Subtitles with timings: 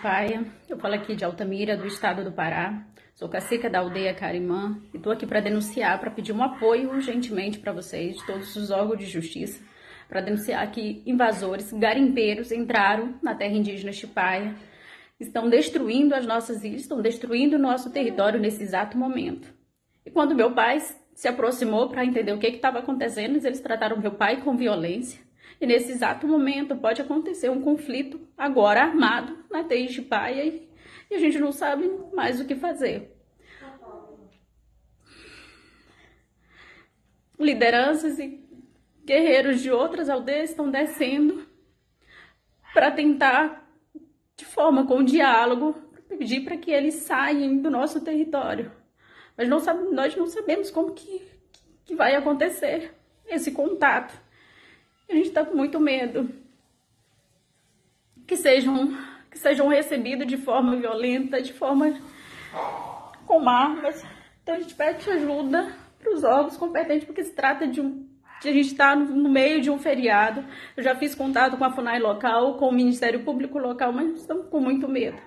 [0.00, 2.86] Chipaia, eu falo aqui de Altamira, do estado do Pará.
[3.14, 7.58] Sou cacica da aldeia Carimã e estou aqui para denunciar, para pedir um apoio urgentemente
[7.58, 9.62] para vocês, todos os órgãos de justiça,
[10.08, 14.54] para denunciar que invasores, garimpeiros entraram na terra indígena Chipaia,
[15.20, 19.52] estão destruindo as nossas ilhas, estão destruindo o nosso território nesse exato momento.
[20.06, 20.78] E quando meu pai
[21.14, 25.20] se aproximou para entender o que estava acontecendo, eles trataram meu pai com violência.
[25.60, 30.70] E nesse exato momento pode acontecer um conflito agora armado na terra de Chipaia e
[31.10, 33.16] e a gente não sabe mais o que fazer.
[37.38, 38.48] Lideranças e
[39.04, 41.46] guerreiros de outras aldeias estão descendo
[42.72, 43.68] para tentar,
[44.36, 45.72] de forma com diálogo,
[46.08, 48.70] pedir para que eles saiam do nosso território.
[49.36, 51.22] Mas não sabe, nós não sabemos como que,
[51.84, 52.94] que vai acontecer
[53.26, 54.14] esse contato.
[55.08, 56.30] A gente está com muito medo
[58.30, 58.96] que sejam
[59.28, 62.00] que sejam recebidos de forma violenta, de forma
[63.26, 64.04] com armas.
[64.40, 68.08] Então a gente pede ajuda para os órgãos competentes, porque se trata de um.
[68.42, 70.44] A gente está no meio de um feriado.
[70.76, 74.46] Eu já fiz contato com a FUNAI local, com o Ministério Público local, mas estamos
[74.46, 75.20] com muito medo.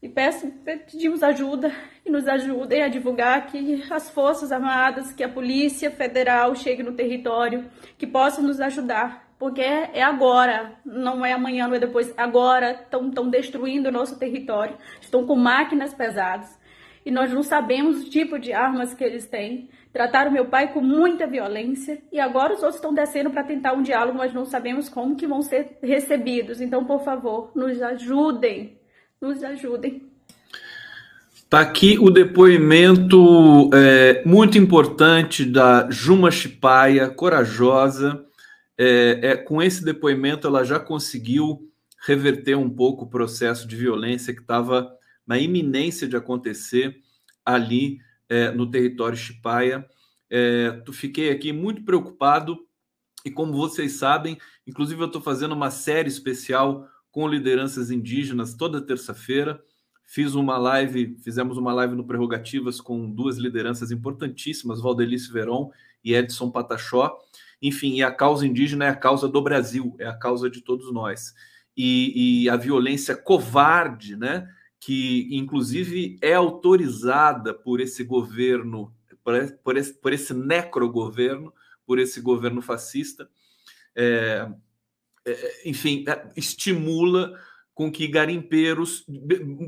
[0.00, 1.72] E peço, pedimos ajuda
[2.06, 6.92] e nos ajudem a divulgar que as Forças Armadas, que a Polícia Federal chegue no
[6.92, 12.80] território, que possam nos ajudar porque é agora, não é amanhã, não é depois, agora
[12.82, 16.58] estão destruindo o nosso território, estão com máquinas pesadas
[17.04, 19.68] e nós não sabemos o tipo de armas que eles têm.
[19.92, 23.82] Trataram meu pai com muita violência e agora os outros estão descendo para tentar um
[23.82, 26.62] diálogo, mas não sabemos como que vão ser recebidos.
[26.62, 28.78] Então, por favor, nos ajudem,
[29.20, 30.08] nos ajudem.
[31.34, 38.24] Está aqui o depoimento é, muito importante da Juma Chipaia, corajosa,
[38.78, 41.70] é, é, com esse depoimento ela já conseguiu
[42.06, 44.90] reverter um pouco o processo de violência que estava
[45.26, 47.00] na iminência de acontecer
[47.44, 47.98] ali
[48.28, 49.86] é, no território Chipaia.
[50.30, 52.58] É, fiquei aqui muito preocupado
[53.24, 54.36] e como vocês sabem,
[54.66, 59.62] inclusive eu estou fazendo uma série especial com lideranças indígenas toda terça-feira.
[60.04, 65.70] Fiz uma live, fizemos uma live no Prerrogativas com duas lideranças importantíssimas, Valdelice Veron
[66.04, 67.18] e Edson Patachó.
[67.66, 70.92] Enfim, e a causa indígena é a causa do Brasil, é a causa de todos
[70.92, 71.32] nós.
[71.74, 74.46] E, e a violência covarde, né,
[74.78, 78.94] que inclusive é autorizada por esse governo,
[79.64, 81.54] por, esse, por esse necrogoverno,
[81.86, 83.30] por esse governo fascista,
[83.96, 84.46] é,
[85.24, 87.32] é, enfim, é, estimula
[87.72, 89.06] com que garimpeiros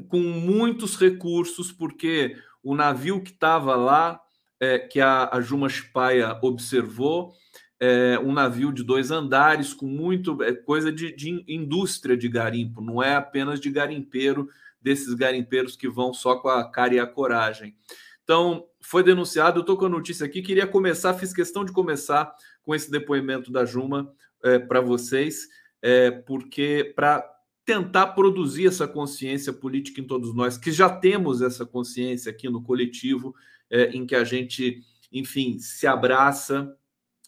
[0.08, 4.20] com muitos recursos, porque o navio que estava lá,
[4.60, 7.32] é, que a, a Juma Chipaia observou,
[7.81, 12.81] é, um navio de dois andares com muito é, coisa de, de, indústria de garimpo,
[12.81, 14.48] não é apenas de garimpeiro,
[14.81, 17.76] desses garimpeiros que vão só com a cara e a coragem.
[18.22, 22.33] Então, foi denunciado, eu estou com a notícia aqui, queria começar, fiz questão de começar
[22.62, 24.12] com esse depoimento da Juma
[24.42, 25.48] é, para vocês,
[25.83, 27.24] é, porque para
[27.65, 32.62] tentar produzir essa consciência política em todos nós, que já temos essa consciência aqui no
[32.62, 33.34] coletivo,
[33.68, 36.72] é, em que a gente, enfim, se abraça,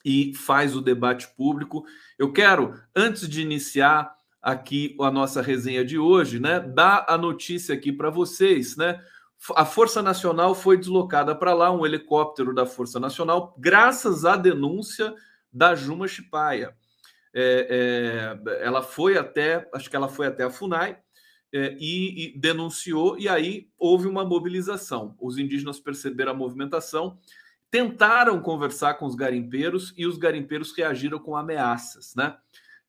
[0.09, 1.85] e faz o debate público.
[2.19, 4.11] Eu quero, antes de iniciar
[4.41, 8.99] aqui a nossa resenha de hoje, né, dar a notícia aqui para vocês, né?
[9.55, 15.15] A Força Nacional foi deslocada para lá, um helicóptero da Força Nacional, graças à denúncia
[15.53, 16.75] da Juma Chipaia.
[17.35, 20.99] É, é, ela foi até, acho que ela foi até a FUNAI
[21.53, 25.15] é, e, e denunciou, e aí houve uma mobilização.
[25.21, 27.19] Os indígenas perceberam a movimentação
[27.71, 32.37] tentaram conversar com os garimpeiros e os garimpeiros reagiram com ameaças, né?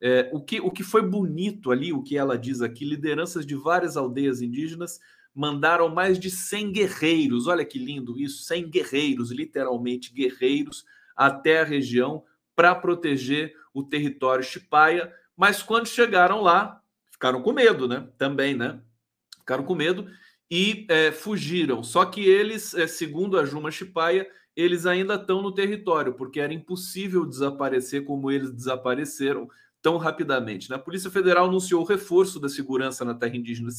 [0.01, 3.53] É, o, que, o que foi bonito ali, o que ela diz aqui, lideranças de
[3.55, 4.99] várias aldeias indígenas
[5.35, 10.85] mandaram mais de 100 guerreiros, olha que lindo isso, 100 guerreiros, literalmente guerreiros,
[11.15, 12.23] até a região
[12.55, 16.81] para proteger o território Chipaia, mas quando chegaram lá,
[17.11, 18.07] ficaram com medo, né?
[18.17, 18.79] Também, né?
[19.37, 20.09] Ficaram com medo
[20.49, 21.83] e é, fugiram.
[21.83, 26.53] Só que eles, é, segundo a Juma Chipaia, eles ainda estão no território, porque era
[26.53, 29.47] impossível desaparecer como eles desapareceram
[29.81, 30.69] tão rapidamente.
[30.69, 30.75] Né?
[30.75, 33.69] A Polícia Federal anunciou o reforço da segurança na terra indígena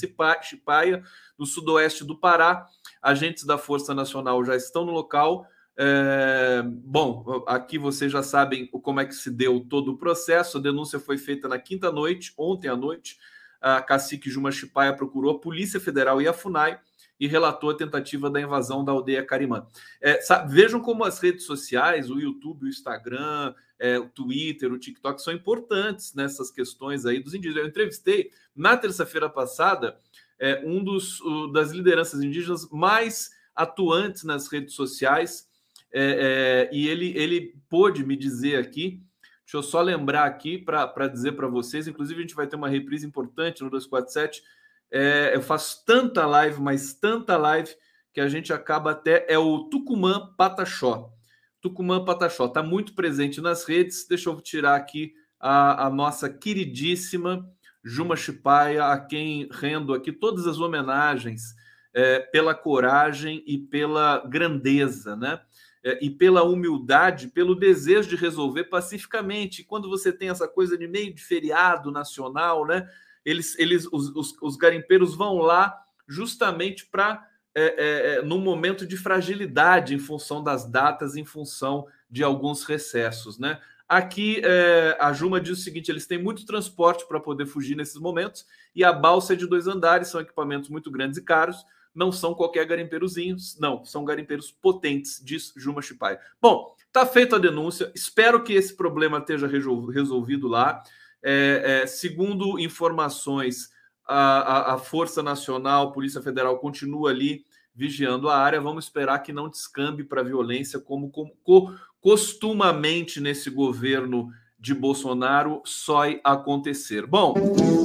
[0.43, 1.03] Chipaia,
[1.39, 2.67] no sudoeste do Pará.
[3.03, 5.47] Agentes da Força Nacional já estão no local.
[5.77, 6.63] É...
[6.65, 10.57] Bom, aqui vocês já sabem como é que se deu todo o processo.
[10.57, 13.19] A denúncia foi feita na quinta noite, ontem à noite.
[13.61, 16.81] A cacique Juma Chipaia procurou a Polícia Federal e a FUNAI
[17.21, 19.67] e relatou a tentativa da invasão da aldeia Carimã.
[20.01, 24.79] É, sabe, vejam como as redes sociais, o YouTube, o Instagram, é, o Twitter, o
[24.79, 27.65] TikTok são importantes nessas questões aí dos indígenas.
[27.65, 29.99] Eu entrevistei na terça-feira passada
[30.39, 31.21] é, um dos
[31.53, 35.47] das lideranças indígenas mais atuantes nas redes sociais
[35.93, 39.03] é, é, e ele ele pôde me dizer aqui
[39.51, 42.69] Deixa eu só lembrar aqui para dizer para vocês, inclusive a gente vai ter uma
[42.69, 44.45] reprise importante no 247.
[44.91, 47.71] É, eu faço tanta live, mas tanta live,
[48.13, 49.27] que a gente acaba até.
[49.29, 51.13] É o Tucumã Pataxó.
[51.61, 54.07] Tucumã Pataxó está muito presente nas redes.
[54.09, 57.49] Deixa eu tirar aqui a, a nossa queridíssima
[57.85, 61.55] Juma Chipaia, a quem rendo aqui todas as homenagens
[61.95, 65.41] é, pela coragem e pela grandeza, né?
[65.83, 69.65] é, e pela humildade, pelo desejo de resolver pacificamente.
[69.65, 72.89] Quando você tem essa coisa de meio de feriado nacional, né?
[73.25, 75.77] Eles, eles os, os, os garimpeiros vão lá
[76.07, 81.87] justamente para é, é, é, num momento de fragilidade em função das datas, em função
[82.09, 83.61] de alguns recessos, né?
[83.89, 87.97] Aqui é, a Juma diz o seguinte: eles têm muito transporte para poder fugir nesses
[87.97, 91.65] momentos, e a balsa é de dois andares, são equipamentos muito grandes e caros
[91.95, 96.19] não são qualquer garimpeirozinhos, não, são garimpeiros potentes, diz Juma Chipai.
[96.41, 100.83] Bom, tá feita a denúncia, espero que esse problema esteja resolvido lá.
[101.23, 103.71] É, é, segundo informações,
[104.07, 107.45] a, a, a, Força Nacional, Polícia Federal continua ali
[107.75, 108.61] vigiando a área.
[108.61, 115.63] Vamos esperar que não descambe para violência, como, como co, costumamente nesse governo de Bolsonaro
[115.65, 117.07] só acontecer.
[117.07, 117.35] Bom,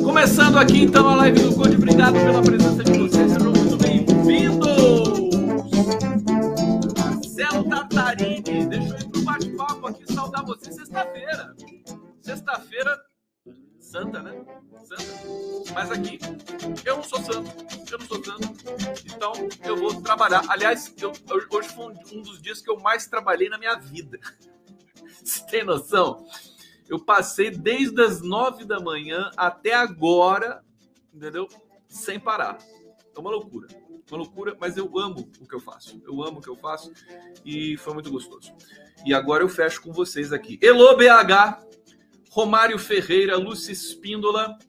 [0.04, 4.76] começando aqui então a live do Conde, obrigado pela presença de vocês, sejam muito bem-vindos!
[7.00, 11.56] Marcelo Tatarini, deixa eu ir pro bate-papo aqui, saudar você sexta-feira.
[12.22, 13.05] Sexta-feira,
[13.96, 14.46] santa, né?
[14.84, 15.74] Santa.
[15.74, 16.20] Mas aqui,
[16.84, 17.50] eu não sou santo,
[17.90, 18.54] eu não sou santo,
[19.06, 19.34] então
[19.64, 20.44] eu vou trabalhar.
[20.50, 21.14] Aliás, eu,
[21.50, 24.20] hoje foi um dos dias que eu mais trabalhei na minha vida.
[25.24, 26.28] Você tem noção?
[26.90, 30.62] Eu passei desde as nove da manhã até agora,
[31.14, 31.48] entendeu?
[31.88, 32.58] Sem parar.
[33.16, 33.70] É uma loucura.
[34.12, 36.02] Uma loucura, mas eu amo o que eu faço.
[36.06, 36.92] Eu amo o que eu faço
[37.46, 38.54] e foi muito gostoso.
[39.06, 40.60] E agora eu fecho com vocês aqui.
[40.62, 41.66] Elo BH,
[42.36, 44.60] Romário Ferreira, Lúcia Espíndola.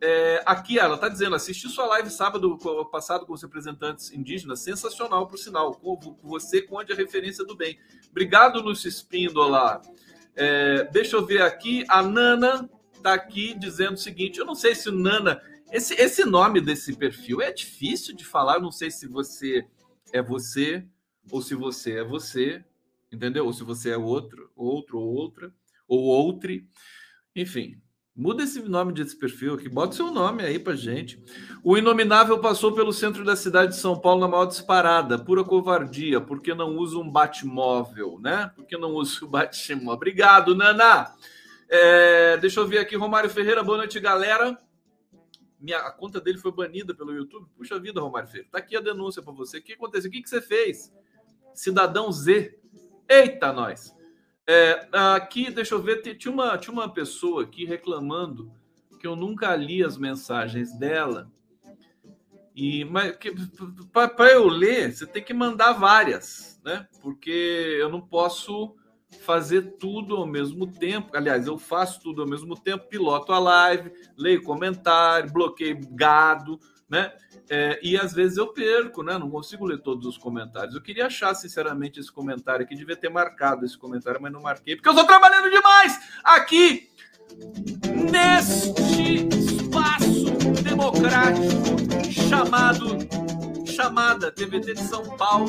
[0.00, 2.58] É, aqui ela está dizendo: assisti sua live sábado
[2.90, 5.72] passado com os representantes indígenas, sensacional, por sinal.
[5.76, 7.78] Com você, conde a referência do bem.
[8.10, 9.80] Obrigado, Lúcia Espíndola.
[10.34, 11.84] É, deixa eu ver aqui.
[11.88, 15.40] A Nana está aqui dizendo o seguinte: eu não sei se Nana.
[15.70, 18.58] Esse, esse nome desse perfil é difícil de falar.
[18.58, 19.64] Não sei se você
[20.12, 20.84] é você
[21.30, 22.64] ou se você é você,
[23.12, 23.46] entendeu?
[23.46, 25.54] Ou se você é outro, outro ou outra,
[25.86, 26.50] ou outro.
[27.34, 27.82] Enfim,
[28.14, 31.18] Muda esse nome desse perfil aqui, bota seu nome aí pra gente.
[31.64, 36.20] O Inominável passou pelo centro da cidade de São Paulo na maior disparada, pura covardia,
[36.20, 38.52] porque não usa um Batmóvel, né?
[38.54, 39.94] Porque não usa o Batmóvel.
[39.94, 41.14] Obrigado, Nana!
[41.70, 44.58] É, deixa eu ver aqui, Romário Ferreira, boa noite, galera.
[45.58, 47.48] Minha, a conta dele foi banida pelo YouTube.
[47.56, 48.50] Puxa vida, Romário Ferreira.
[48.52, 49.56] Tá aqui a denúncia para você.
[49.56, 50.10] O que aconteceu?
[50.10, 50.92] O que, que você fez?
[51.54, 52.58] Cidadão Z.
[53.08, 53.94] Eita, nós!
[54.54, 58.52] É, aqui, deixa eu ver, tinha uma, tinha uma pessoa aqui reclamando
[59.00, 61.32] que eu nunca li as mensagens dela.
[62.54, 63.16] E mas
[63.90, 66.86] para eu ler, você tem que mandar várias, né?
[67.00, 68.76] Porque eu não posso
[69.22, 71.16] fazer tudo ao mesmo tempo.
[71.16, 76.60] Aliás, eu faço tudo ao mesmo tempo, piloto a live, leio comentário, bloqueio gado,
[76.92, 77.10] né?
[77.48, 79.16] É, e às vezes eu perco, né?
[79.16, 80.74] Não consigo ler todos os comentários.
[80.74, 82.76] Eu queria achar, sinceramente, esse comentário aqui.
[82.76, 86.90] Devia ter marcado esse comentário, mas não marquei, porque eu estou trabalhando demais aqui
[88.12, 90.30] neste espaço
[90.62, 92.98] democrático chamado
[93.66, 95.48] chamada TVT de São Paulo.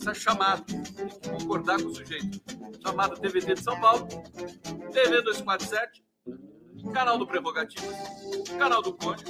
[0.00, 2.40] Essa chamada, tem que concordar com o sujeito.
[2.84, 4.06] Chamada TVT de São Paulo,
[4.92, 6.06] TV 247
[6.92, 7.94] canal do Prerrogativas,
[8.58, 9.24] canal do Conde.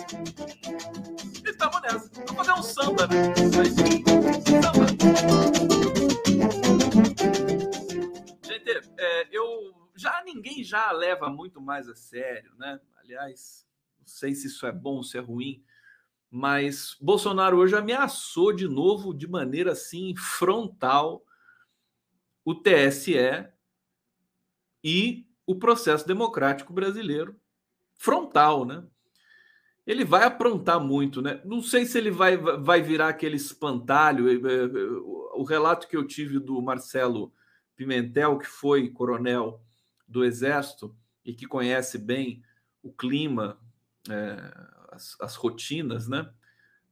[1.45, 2.11] E estamos nessa.
[2.15, 3.35] Vamos fazer um samba, né?
[4.63, 4.87] Samba.
[8.43, 12.81] Gente, é, eu já ninguém já leva muito mais a sério, né?
[12.99, 13.67] Aliás,
[13.99, 15.65] não sei se isso é bom, se é ruim,
[16.31, 21.25] mas Bolsonaro hoje ameaçou de novo, de maneira assim frontal,
[22.45, 23.49] o TSE
[24.83, 27.41] e o processo democrático brasileiro
[27.97, 28.85] frontal, né?
[29.87, 31.41] Ele vai aprontar muito, né?
[31.45, 34.29] Não sei se ele vai, vai virar aquele espantalho.
[34.29, 34.69] Eh, eh,
[35.35, 37.33] o relato que eu tive do Marcelo
[37.77, 39.63] Pimentel, que foi coronel
[40.09, 42.43] do Exército e que conhece bem
[42.83, 43.59] o clima,
[44.09, 44.37] é,
[44.91, 46.29] as, as, rotinas, né?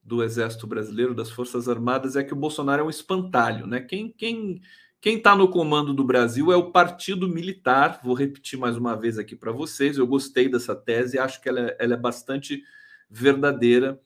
[0.03, 3.81] do Exército Brasileiro, das Forças Armadas, é que o Bolsonaro é um espantalho, né?
[3.81, 4.61] Quem quem
[5.05, 8.01] quem está no comando do Brasil é o Partido Militar.
[8.03, 9.99] Vou repetir mais uma vez aqui para vocês.
[9.99, 12.65] Eu gostei dessa tese, acho que ela é, ela é bastante
[13.11, 14.01] verdadeira.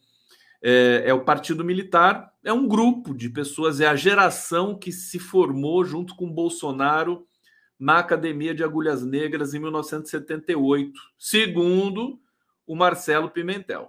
[0.60, 5.20] É, é, o Partido Militar, é um grupo de pessoas, é a geração que se
[5.20, 7.24] formou junto com Bolsonaro
[7.78, 12.18] na Academia de Agulhas Negras em 1978, segundo
[12.66, 13.88] o Marcelo Pimentel.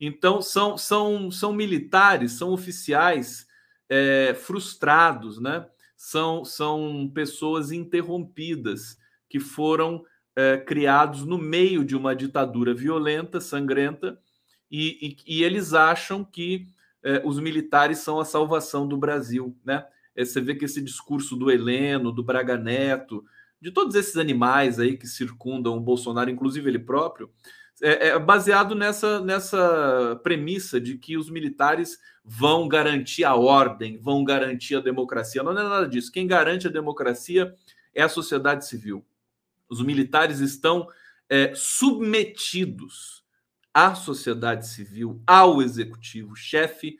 [0.00, 3.48] Então, são, são, são militares, são oficiais
[3.88, 5.66] é, frustrados, né?
[5.96, 8.98] São, são pessoas interrompidas
[9.28, 10.04] que foram
[10.36, 14.18] é, criados no meio de uma ditadura violenta, sangrenta,
[14.70, 16.68] e, e, e eles acham que
[17.02, 19.86] é, os militares são a salvação do Brasil, né?
[20.14, 23.24] É, você vê que esse discurso do Heleno, do Braga Neto,
[23.60, 27.30] de todos esses animais aí que circundam o Bolsonaro, inclusive ele próprio,
[27.82, 34.24] é, é, baseado nessa, nessa premissa de que os militares vão garantir a ordem, vão
[34.24, 35.42] garantir a democracia.
[35.42, 36.10] Não é nada disso.
[36.10, 37.54] Quem garante a democracia
[37.94, 39.04] é a sociedade civil.
[39.68, 40.88] Os militares estão
[41.28, 43.24] é, submetidos
[43.72, 46.98] à sociedade civil, ao executivo, chefe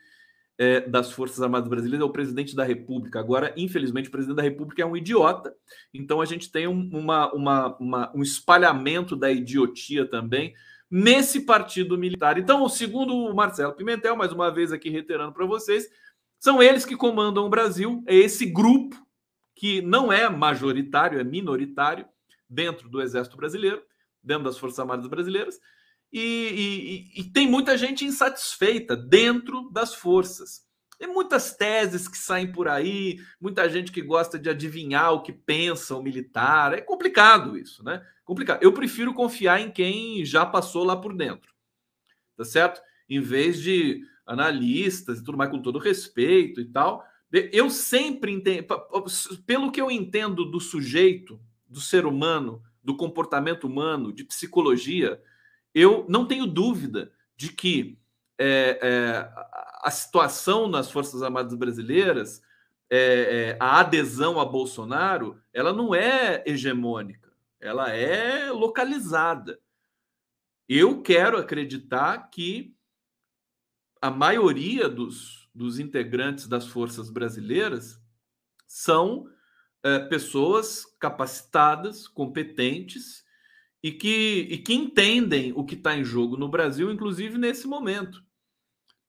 [0.57, 3.19] é, das Forças Armadas Brasileiras é o presidente da República.
[3.19, 5.55] Agora, infelizmente, o presidente da República é um idiota,
[5.93, 10.53] então a gente tem um, uma, uma, uma, um espalhamento da idiotia também
[10.89, 12.37] nesse partido militar.
[12.37, 15.87] Então, segundo o Marcelo Pimentel, mais uma vez aqui reiterando para vocês,
[16.39, 18.95] são eles que comandam o Brasil, é esse grupo
[19.55, 22.05] que não é majoritário, é minoritário
[22.49, 23.81] dentro do Exército Brasileiro,
[24.23, 25.59] dentro das Forças Armadas Brasileiras,
[26.11, 30.65] e, e, e, tem muita gente insatisfeita dentro das forças.
[30.97, 35.31] Tem muitas teses que saem por aí, muita gente que gosta de adivinhar o que
[35.31, 36.73] pensa o militar.
[36.73, 38.03] É complicado isso, né?
[38.23, 38.63] Complicado.
[38.63, 41.53] Eu prefiro confiar em quem já passou lá por dentro,
[42.35, 42.81] tá certo?
[43.07, 47.05] Em vez de analistas e tudo mais, com todo respeito e tal.
[47.51, 48.65] Eu sempre entendo,
[49.45, 55.21] pelo que eu entendo do sujeito, do ser humano, do comportamento humano, de psicologia,
[55.79, 57.99] eu não tenho dúvida de que
[58.35, 59.31] é, é,
[59.83, 62.41] a situação nas Forças Armadas Brasileiras,
[62.89, 62.97] é,
[63.51, 69.59] é, a adesão a Bolsonaro, ela não é hegemônica, ela é localizada.
[70.67, 72.75] Eu quero acreditar que
[74.01, 78.01] a maioria dos, dos integrantes das forças brasileiras
[78.65, 79.29] são
[79.83, 83.26] é, pessoas capacitadas, competentes
[83.87, 88.21] e que, e que entendem o que está em jogo no Brasil, inclusive nesse momento.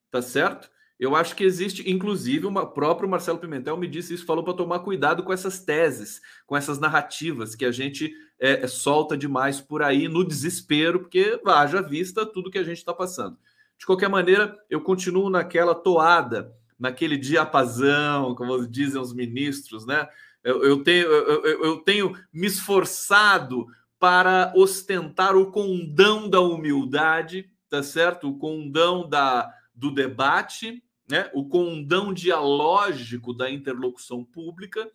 [0.08, 0.70] Tá certo?
[1.00, 4.80] Eu acho que existe, inclusive, o próprio Marcelo Pimentel me disse isso, falou para tomar
[4.80, 9.82] cuidado com essas teses, com essas narrativas que a gente é, é, solta demais por
[9.82, 13.36] aí no desespero, porque haja vista tudo que a gente está passando.
[13.76, 20.08] De qualquer maneira, eu continuo naquela toada, naquele diapasão, como dizem os ministros, né?
[20.44, 23.66] Eu, eu tenho, eu, eu tenho me esforçado
[23.98, 28.28] para ostentar o condão da humildade, tá certo?
[28.28, 31.30] O condão da, do debate, né?
[31.34, 34.88] O condão dialógico da interlocução pública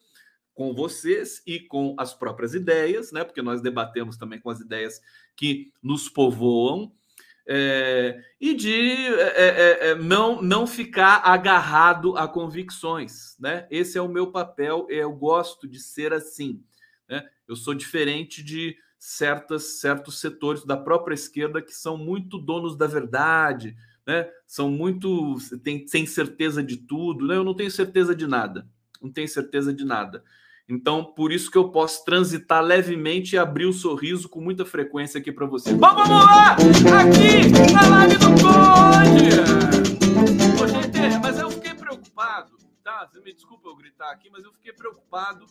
[0.53, 3.23] com vocês e com as próprias ideias, né?
[3.23, 5.01] Porque nós debatemos também com as ideias
[5.35, 6.91] que nos povoam.
[7.45, 13.67] É, e de é, é, é não, não ficar agarrado a convicções, né?
[13.69, 16.63] Esse é o meu papel, eu gosto de ser assim,
[17.09, 17.27] né?
[17.45, 22.87] Eu sou diferente de certas, certos setores da própria esquerda que são muito donos da
[22.87, 23.75] verdade,
[24.07, 24.29] né?
[24.47, 27.35] São muito tem, sem certeza de tudo, né?
[27.35, 28.65] Eu não tenho certeza de nada,
[29.01, 30.23] não tenho certeza de nada.
[30.69, 35.19] Então, por isso que eu posso transitar levemente e abrir o sorriso com muita frequência
[35.19, 35.75] aqui para você.
[35.75, 36.53] Vamos lá!
[36.53, 39.35] Aqui na live do Conde!
[40.63, 43.05] Ô, gente, mas eu fiquei preocupado, tá?
[43.11, 45.45] Você me desculpa eu gritar aqui, mas eu fiquei preocupado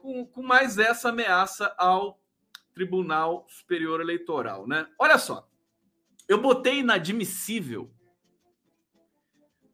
[0.00, 2.20] com, com mais essa ameaça ao
[2.74, 4.86] Tribunal Superior Eleitoral, né?
[4.98, 5.48] Olha só,
[6.28, 7.90] eu botei inadmissível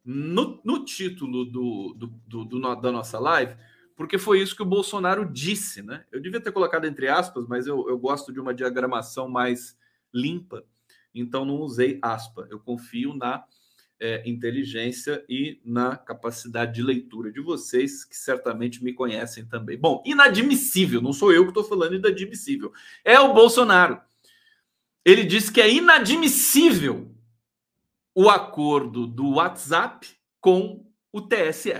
[0.03, 3.55] no, no título do, do, do, do, da nossa live,
[3.95, 6.05] porque foi isso que o Bolsonaro disse, né?
[6.11, 9.77] Eu devia ter colocado entre aspas, mas eu, eu gosto de uma diagramação mais
[10.13, 10.63] limpa,
[11.13, 12.47] então não usei aspa.
[12.49, 13.43] Eu confio na
[13.99, 19.77] é, inteligência e na capacidade de leitura de vocês, que certamente me conhecem também.
[19.77, 22.71] Bom, inadmissível, não sou eu que estou falando inadmissível,
[23.03, 24.01] é o Bolsonaro.
[25.03, 27.15] Ele diz que é inadmissível
[28.13, 30.07] o acordo do WhatsApp
[30.41, 31.73] com o TSE.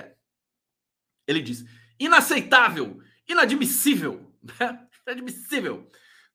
[1.28, 1.66] Ele diz
[2.00, 4.88] inaceitável, inadmissível, né?
[5.06, 5.90] inadmissível,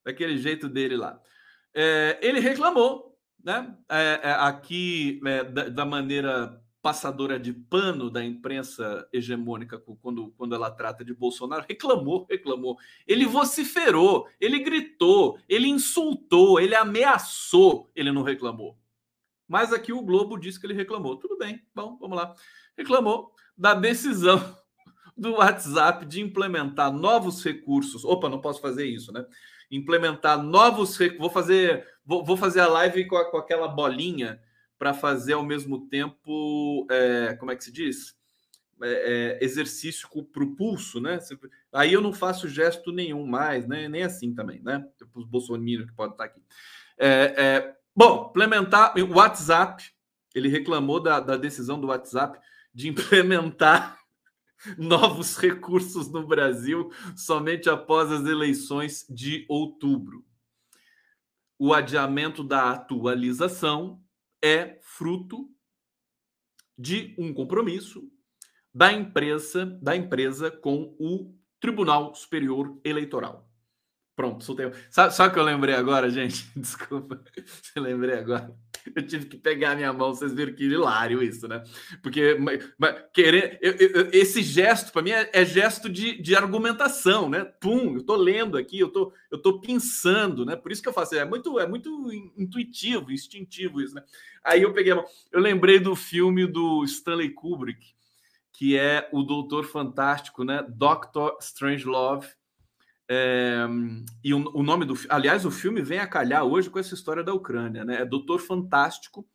[0.05, 1.21] daquele jeito dele lá.
[1.75, 3.12] É, ele reclamou
[3.45, 3.77] né?
[3.89, 10.55] É, é, aqui, é, da, da, maneira passadora de pano da imprensa hegemônica, quando, quando
[10.55, 12.77] ela trata de Bolsonaro, reclamou, reclamou.
[13.07, 18.77] Ele vociferou, ele gritou, ele insultou, ele ameaçou, ele não reclamou.
[19.47, 21.17] Mas aqui o Globo disse que ele reclamou.
[21.17, 22.35] Tudo bem, bom, vamos lá.
[22.77, 24.57] Reclamou da decisão
[25.17, 28.05] do WhatsApp de implementar novos recursos.
[28.05, 29.25] Opa, não posso fazer isso, né?
[29.73, 30.99] Implementar novos.
[31.19, 34.41] Vou fazer, vou, vou fazer a live com, a, com aquela bolinha
[34.79, 38.17] para fazer ao mesmo tempo, é, como é que se diz?
[38.83, 41.21] É, é, exercício para o pulso, né?
[41.73, 43.89] Aí eu não faço gesto nenhum mais, né?
[43.89, 44.85] Nem assim também, né?
[45.15, 46.43] Os bolsominions que podem estar aqui.
[46.99, 49.85] É, é, bom, implementar o WhatsApp.
[50.35, 52.41] Ele reclamou da, da decisão do WhatsApp
[52.75, 54.02] de implementar
[54.79, 60.25] novos recursos no Brasil somente após as eleições de outubro.
[61.59, 64.03] O adiamento da atualização
[64.43, 65.49] é fruto
[66.77, 68.11] de um compromisso
[68.75, 73.52] da empresa, da empresa com o Tribunal Superior Eleitoral.
[74.15, 74.71] Pronto, soltei.
[74.91, 76.47] Sabe, sabe o que eu lembrei agora, gente?
[76.55, 77.23] Desculpa,
[77.75, 78.55] eu lembrei agora.
[78.95, 81.63] Eu tive que pegar a minha mão, vocês viram que hilário isso, né?
[82.03, 82.37] Porque
[82.79, 87.45] mas, querer, eu, eu, esse gesto, para mim, é, é, gesto de, de argumentação, né?
[87.45, 90.57] Pum, eu tô lendo aqui, eu tô, eu tô pensando, né?
[90.57, 94.03] Por isso que eu faço, é muito, é muito intuitivo, instintivo isso, né?
[94.45, 97.95] Aí eu peguei a mão, eu lembrei do filme do Stanley Kubrick,
[98.53, 100.67] que é o Doutor Fantástico, né?
[100.69, 102.29] Doctor Strangelove
[103.15, 103.67] é,
[104.25, 107.23] e o, o, nome do aliás, o filme vem a calhar hoje com essa história
[107.23, 108.01] da Ucrânia, né?
[108.01, 109.29] É Doutor Fantástico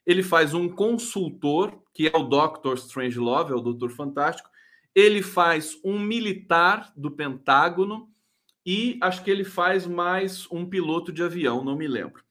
[0.05, 2.75] Ele faz um consultor, que é o Dr.
[2.75, 4.49] Strangelove, é o Doutor Fantástico.
[4.93, 8.09] Ele faz um militar do Pentágono.
[8.65, 12.24] E acho que ele faz mais um piloto de avião, não me lembro.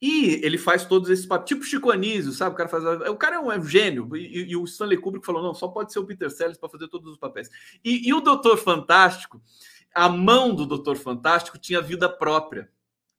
[0.00, 2.54] E ele faz todos esses papéis, tipo Chico Anísio, sabe?
[2.54, 2.84] O cara faz.
[2.84, 4.08] O cara é um, é um gênio.
[4.16, 6.88] E, e, o Stanley Kubrick falou: não, só pode ser o Peter Sellers para fazer
[6.88, 7.50] todos os papéis.
[7.84, 9.42] E, e o Doutor Fantástico,
[9.94, 12.70] a mão do Doutor Fantástico tinha vida própria.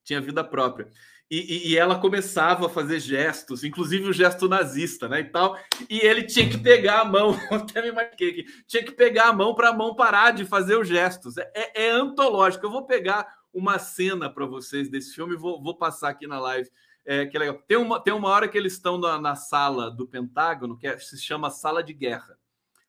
[0.02, 0.88] Tinha vida própria.
[1.30, 5.20] E, e, ela começava a fazer gestos, inclusive o gesto nazista, né?
[5.20, 5.56] E tal.
[5.88, 9.32] E ele tinha que pegar a mão, até me marquei aqui, tinha que pegar a
[9.32, 11.38] mão para a mão parar de fazer os gestos.
[11.38, 12.66] É, é, é antológico.
[12.66, 16.70] Eu vou pegar uma cena para vocês desse filme, vou, vou passar aqui na live.
[17.04, 17.60] É, que é legal.
[17.66, 20.96] Tem uma, tem uma hora que eles estão na, na sala do Pentágono, que é,
[20.98, 22.38] se chama sala de guerra.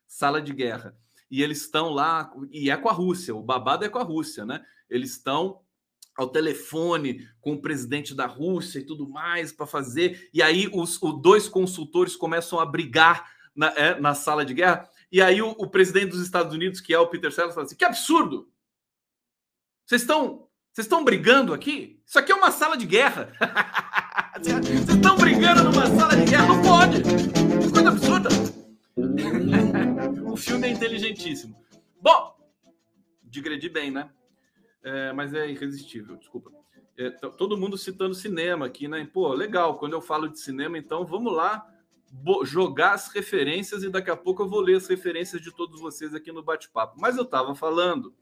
[0.06, 0.96] Sala de guerra.
[1.30, 4.44] E eles estão lá, e é com a Rússia, o babado é com a Rússia,
[4.44, 4.64] né?
[4.88, 5.60] Eles estão
[6.16, 10.30] ao telefone com o presidente da Rússia e tudo mais para fazer.
[10.32, 14.88] E aí os, os, dois consultores começam a brigar na, é, na sala de guerra.
[15.10, 17.76] E aí o, o, presidente dos Estados Unidos, que é o Peter Sellers, fala assim:
[17.76, 18.48] que absurdo!
[19.84, 22.00] Vocês estão vocês estão brigando aqui?
[22.04, 23.32] Isso aqui é uma sala de guerra.
[24.36, 26.48] Vocês estão brigando numa sala de guerra?
[26.48, 27.00] Não pode!
[27.00, 28.28] Que coisa absurda!
[30.32, 31.54] o filme é inteligentíssimo.
[32.02, 32.36] Bom,
[33.22, 34.10] digredi bem, né?
[34.82, 36.50] É, mas é irresistível, desculpa.
[36.98, 39.08] É, todo mundo citando cinema aqui, né?
[39.12, 41.64] Pô, legal, quando eu falo de cinema, então vamos lá
[42.42, 46.12] jogar as referências e daqui a pouco eu vou ler as referências de todos vocês
[46.16, 46.98] aqui no bate-papo.
[46.98, 48.12] Mas eu estava falando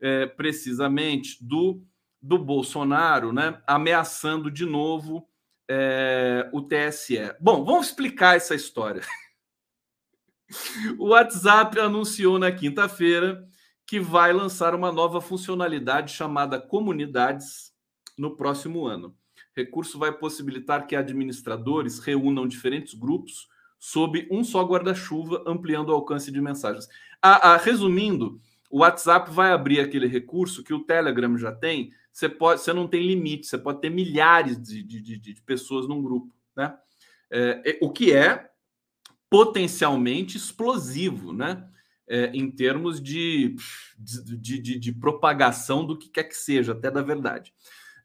[0.00, 1.82] é, precisamente do,
[2.20, 5.28] do Bolsonaro, né, ameaçando de novo
[5.68, 7.34] é, o TSE.
[7.40, 9.02] Bom, vamos explicar essa história.
[10.98, 13.46] o WhatsApp anunciou na quinta-feira
[13.86, 17.72] que vai lançar uma nova funcionalidade chamada Comunidades
[18.16, 19.08] no próximo ano.
[19.08, 25.94] O recurso vai possibilitar que administradores reúnam diferentes grupos sob um só guarda-chuva, ampliando o
[25.94, 26.86] alcance de mensagens.
[27.20, 31.92] A, a, resumindo, O WhatsApp vai abrir aquele recurso que o Telegram já tem.
[32.12, 35.88] Você, pode, você não tem limite, você pode ter milhares de, de, de, de pessoas
[35.88, 36.32] num grupo.
[36.56, 36.72] Né?
[37.30, 38.48] É, o que é
[39.28, 41.66] potencialmente explosivo, né?
[42.12, 43.54] É, em termos de,
[43.96, 47.54] de, de, de, propagação do que quer que seja, até da verdade.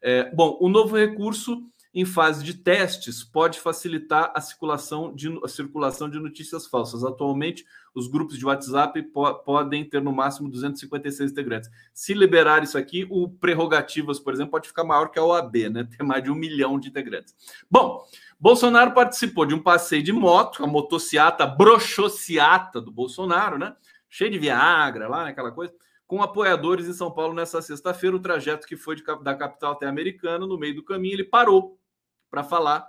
[0.00, 5.48] É, bom, o novo recurso em fase de testes pode facilitar a circulação de, a
[5.48, 7.02] circulação de notícias falsas.
[7.02, 11.70] Atualmente, os grupos de WhatsApp po podem ter no máximo 256 integrantes.
[11.94, 15.84] Se liberar isso aqui, o Prerrogativas, por exemplo, pode ficar maior que a OAB, né?
[15.84, 17.34] Ter mais de um milhão de integrantes.
[17.70, 18.04] Bom,
[18.38, 23.74] Bolsonaro participou de um passeio de moto, a motociata broxociata do Bolsonaro, né?
[24.10, 25.30] Cheio de Viagra lá, né?
[25.30, 25.72] aquela coisa
[26.06, 28.14] com apoiadores em São Paulo nessa sexta-feira.
[28.14, 31.24] O trajeto que foi de, da capital até a Americana, no meio do caminho, ele
[31.24, 31.75] parou
[32.36, 32.86] para falar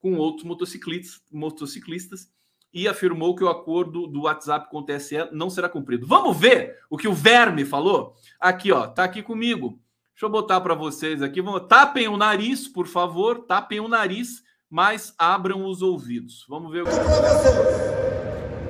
[0.00, 2.28] com outros motociclistas, motociclistas
[2.72, 6.06] e afirmou que o acordo do WhatsApp com o TSE não será cumprido.
[6.06, 8.14] Vamos ver o que o Verme falou?
[8.40, 9.78] Aqui, ó, tá aqui comigo.
[10.14, 11.42] Deixa eu botar para vocês aqui.
[11.42, 16.46] Vamos, tapem o nariz, por favor, tapem o nariz, mas abram os ouvidos.
[16.48, 16.90] Vamos ver o que.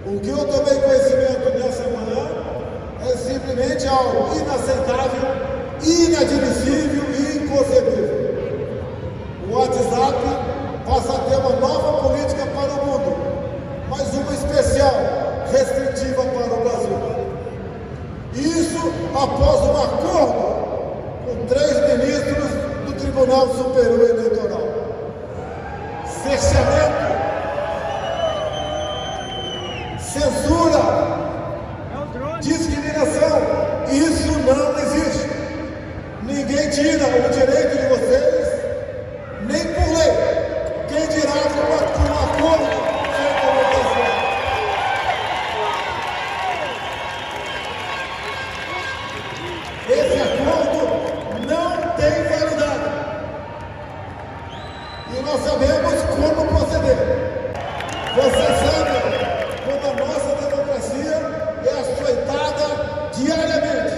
[0.09, 2.29] O que eu tomei conhecimento nessa manhã
[3.03, 5.23] é simplesmente algo inaceitável,
[5.83, 7.98] inadmissível e inconcebível
[9.59, 10.15] WhatsApp
[10.87, 13.17] passa a ter uma nova política para o mundo,
[13.91, 14.95] mas uma especial,
[15.51, 16.99] restritiva para o Brasil.
[18.35, 20.59] Isso após um acordo
[21.25, 22.51] com três ministros
[22.87, 24.63] do Tribunal Superior Eleitoral.
[26.07, 27.09] Cerceamento,
[29.99, 30.83] censura,
[32.41, 33.43] discriminação,
[33.91, 35.29] isso não existe.
[36.23, 38.49] Ninguém tira o direito de vocês
[39.49, 40.13] nem por lei.
[40.89, 42.67] Quem dirá que com um acordo
[43.17, 44.29] feito no deserto?
[49.89, 50.81] Esse acordo
[51.49, 52.89] não tem validade.
[55.11, 56.99] E nós sabemos como proceder.
[58.15, 58.97] Você sabe
[59.65, 61.17] como a nossa democracia
[61.65, 62.67] é açoitada
[63.15, 63.95] diariamente.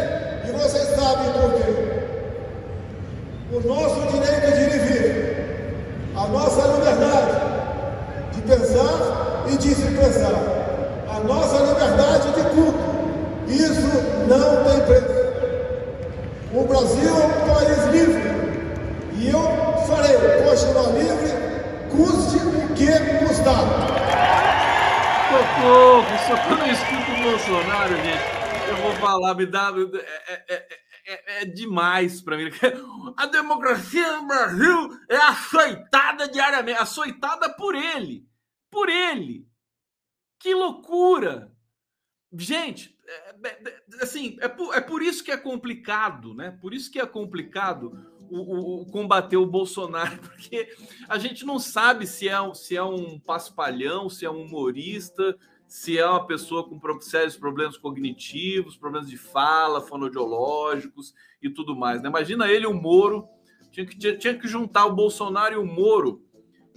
[0.46, 1.70] E vocês sabem por quê.
[3.53, 5.31] O nosso direito de ir e vir
[6.16, 7.50] a nossa liberdade
[8.33, 10.35] de pensar e de se pensar,
[11.09, 12.90] a nossa liberdade de culto.
[13.48, 13.90] Isso
[14.29, 15.20] não tem preço.
[16.53, 18.22] O Brasil é um país livre
[19.14, 19.40] e eu
[19.87, 21.33] farei continuar livre,
[21.90, 22.90] custe o que
[23.24, 23.64] custar.
[25.31, 28.40] Socorro, socorro, eu escuto o Bolsonaro, gente.
[28.68, 28.76] Eu
[29.40, 29.72] me dá.
[30.29, 32.50] É, é, é é, é demais para mim.
[33.16, 38.29] A democracia no Brasil é açoitada diariamente, açoitada por ele.
[38.70, 39.46] Por ele.
[40.38, 41.53] Que loucura!
[42.33, 46.57] Gente, é, é, é, assim, é por, é por isso que é complicado, né?
[46.61, 47.92] Por isso que é complicado
[48.31, 50.72] o, o, o, combater o Bolsonaro, porque
[51.09, 55.37] a gente não sabe se é, se é um paspalhão, se é um humorista,
[55.70, 62.02] se é uma pessoa com sérios problemas cognitivos, problemas de fala, fonodiológicos e tudo mais.
[62.02, 62.09] Né?
[62.09, 63.28] Imagina ele e o Moro,
[63.70, 66.24] tinha que, tinha, tinha que juntar o Bolsonaro e o Moro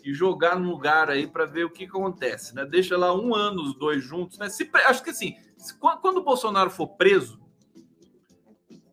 [0.04, 2.54] e jogar no lugar aí para ver o que, que, acontece.
[2.54, 2.66] Né?
[2.66, 4.38] Deixa lá um ano os dois juntos.
[4.38, 4.48] Né?
[4.48, 7.42] Se, acho que assim, se, quando o Bolsonaro for preso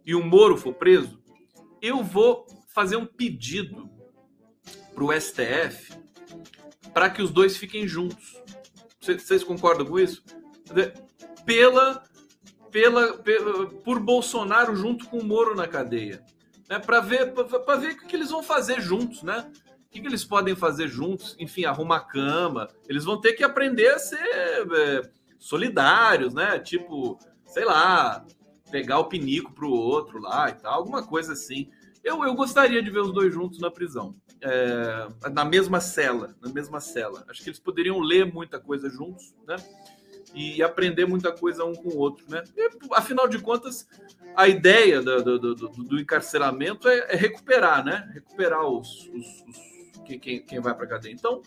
[0.06, 1.22] e o Moro for preso,
[1.82, 3.90] eu vou fazer um pedido
[4.94, 5.92] para o STF
[6.94, 8.40] para que os dois fiquem juntos
[9.00, 10.22] vocês concordam com isso?
[11.44, 12.02] Pela,
[12.70, 16.22] pela, pela, por Bolsonaro junto com o Moro na cadeia,
[16.68, 16.78] né?
[16.78, 19.50] Para ver, para ver o que eles vão fazer juntos, né?
[19.86, 21.34] O que, eles podem fazer juntos?
[21.38, 22.68] Enfim, arrumar cama.
[22.88, 25.02] Eles vão ter que aprender a ser é,
[25.36, 26.60] solidários, né?
[26.60, 28.24] Tipo, sei lá,
[28.70, 31.68] pegar o pinico pro outro lá e tal, alguma coisa assim.
[32.02, 36.50] Eu, eu gostaria de ver os dois juntos na prisão é, na mesma cela, na
[36.50, 37.24] mesma cela.
[37.28, 39.56] Acho que eles poderiam ler muita coisa juntos, né?
[40.34, 42.42] E aprender muita coisa um com o outro, né?
[42.56, 43.86] E, afinal de contas,
[44.34, 48.10] a ideia do, do, do, do encarceramento é, é, recuperar, né?
[48.14, 49.70] Recuperar os, os, os
[50.20, 51.12] quem, quem, vai para cadeia.
[51.12, 51.40] Então,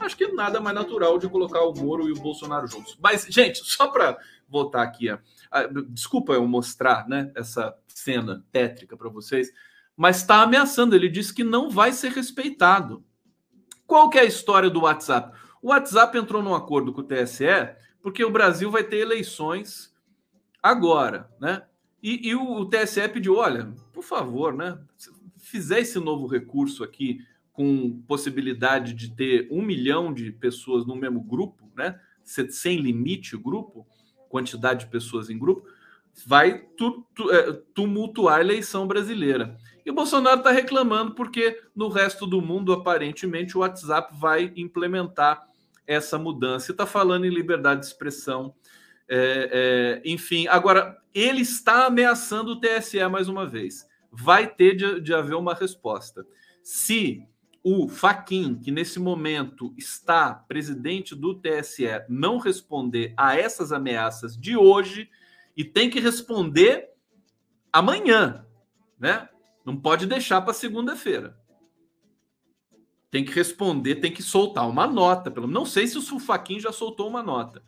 [0.00, 2.98] acho que nada mais natural de colocar o Moro e o Bolsonaro juntos.
[3.00, 4.18] Mas, gente, só para
[4.48, 5.20] voltar aqui, a,
[5.50, 7.30] a, desculpa eu mostrar, né?
[7.36, 9.52] Essa cena tétrica para vocês
[9.96, 10.94] mas está ameaçando.
[10.94, 13.04] Ele disse que não vai ser respeitado.
[13.86, 15.36] Qual que é a história do WhatsApp?
[15.62, 17.44] O WhatsApp entrou num acordo com o TSE
[18.02, 19.94] porque o Brasil vai ter eleições
[20.62, 21.62] agora, né?
[22.02, 24.78] E, e o, o, TSE pediu, olha, por favor, né?
[24.94, 30.94] Se fizer esse novo recurso aqui com possibilidade de ter um milhão de pessoas no
[30.94, 31.98] mesmo grupo, né?
[32.22, 33.86] Sem limite o grupo,
[34.28, 35.66] quantidade de pessoas em grupo,
[36.26, 39.56] vai tu, tu, é, tumultuar a eleição brasileira.
[39.84, 45.46] E o Bolsonaro está reclamando porque no resto do mundo, aparentemente, o WhatsApp vai implementar
[45.86, 46.72] essa mudança.
[46.72, 48.54] Está falando em liberdade de expressão.
[49.06, 53.86] É, é, enfim, agora, ele está ameaçando o TSE mais uma vez.
[54.10, 56.26] Vai ter de, de haver uma resposta.
[56.62, 57.26] Se
[57.62, 64.56] o Faquin, que nesse momento está presidente do TSE, não responder a essas ameaças de
[64.56, 65.08] hoje,
[65.56, 66.90] e tem que responder
[67.72, 68.44] amanhã,
[68.98, 69.28] né?
[69.64, 71.38] Não pode deixar para segunda-feira.
[73.10, 75.30] Tem que responder, tem que soltar uma nota.
[75.30, 77.62] Pelo não sei se o Sulfaquim já soltou uma nota.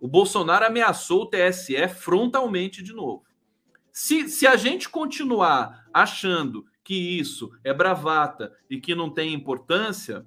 [0.00, 3.24] O Bolsonaro ameaçou o TSE frontalmente de novo.
[3.92, 10.26] Se, se a gente continuar achando que isso é bravata e que não tem importância,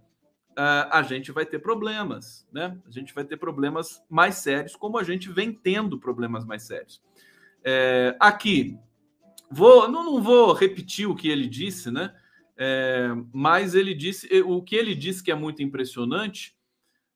[0.51, 2.77] uh, a gente vai ter problemas, né?
[2.85, 7.01] A gente vai ter problemas mais sérios, como a gente vem tendo problemas mais sérios.
[7.63, 8.77] É, aqui,
[9.51, 12.15] Vou, não, não vou repetir o que ele disse, né?
[12.57, 16.55] É, mas ele disse o que ele disse que é muito impressionante.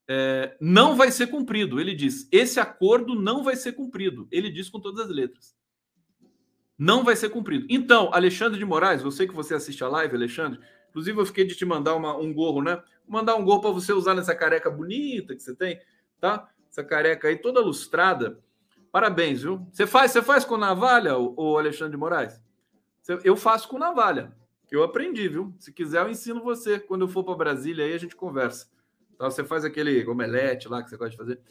[0.07, 1.79] É, não vai ser cumprido.
[1.79, 4.27] Ele diz: esse acordo não vai ser cumprido.
[4.31, 5.55] Ele diz com todas as letras.
[6.77, 7.65] Não vai ser cumprido.
[7.69, 11.55] Então, Alexandre de Moraes, você que você assiste a live, Alexandre, inclusive eu fiquei de
[11.55, 12.83] te mandar uma, um gorro, né?
[13.07, 15.79] mandar um gorro para você usar nessa careca bonita que você tem,
[16.19, 16.49] tá?
[16.69, 18.39] Essa careca aí toda lustrada.
[18.95, 19.67] Parabéns, viu?
[19.73, 22.41] Você faz, você faz com navalha, o Alexandre de Moraes?
[23.25, 24.34] Eu faço com navalha.
[24.71, 25.53] Eu aprendi, viu?
[25.60, 26.79] Se quiser, eu ensino você.
[26.79, 28.69] Quando eu for para Brasília, aí a gente conversa.
[29.13, 31.41] Então, você faz aquele omelete lá que você gosta de fazer.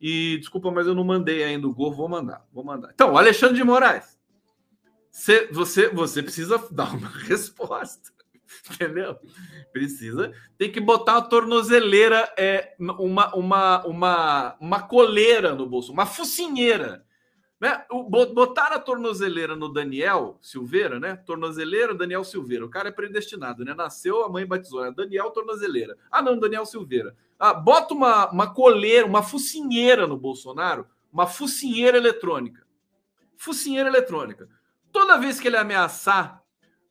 [0.00, 2.90] E desculpa, mas eu não mandei ainda o gorro, vou mandar, vou mandar.
[2.94, 4.16] Então, Alexandre de Moraes,
[5.10, 8.12] você, você, você precisa dar uma resposta.
[8.70, 9.16] Entendeu?
[9.72, 10.32] Precisa.
[10.58, 17.04] Tem que botar a tornozeleira, é, uma, uma, uma, uma coleira no bolso, uma focinheira.
[17.60, 17.84] Né?
[18.08, 21.14] Botar a tornozeleira no Daniel Silveira, né?
[21.14, 22.66] Tornozeleira, Daniel Silveira.
[22.66, 23.72] O cara é predestinado, né?
[23.72, 24.82] Nasceu, a mãe batizou.
[24.82, 24.90] Né?
[24.90, 25.96] Daniel Tornozeleira.
[26.10, 27.16] Ah, não, Daniel Silveira.
[27.38, 32.66] Ah, bota uma, uma coleira, uma focinheira no Bolsonaro, uma focinheira eletrônica.
[33.36, 34.48] Focinheira eletrônica.
[34.90, 36.41] Toda vez que ele ameaçar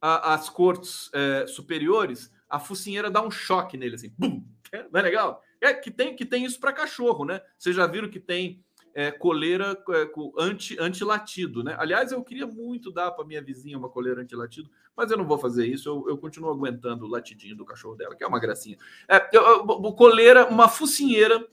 [0.02, 4.44] a, as cortes é, superiores, a focinheira dá um choque nele, assim, bum!
[4.92, 5.44] Não é legal?
[5.60, 7.42] É que tem, que tem isso para cachorro, né?
[7.58, 11.76] Vocês já viram que tem é, coleira é, anti, anti-latido, né?
[11.78, 15.38] Aliás, eu queria muito dar para minha vizinha uma coleira anti-latido, mas eu não vou
[15.38, 18.78] fazer isso, eu, eu, continuo aguentando o latidinho do cachorro dela, que é uma gracinha.
[19.08, 21.46] É, eu, eu, coleira, uma focinheira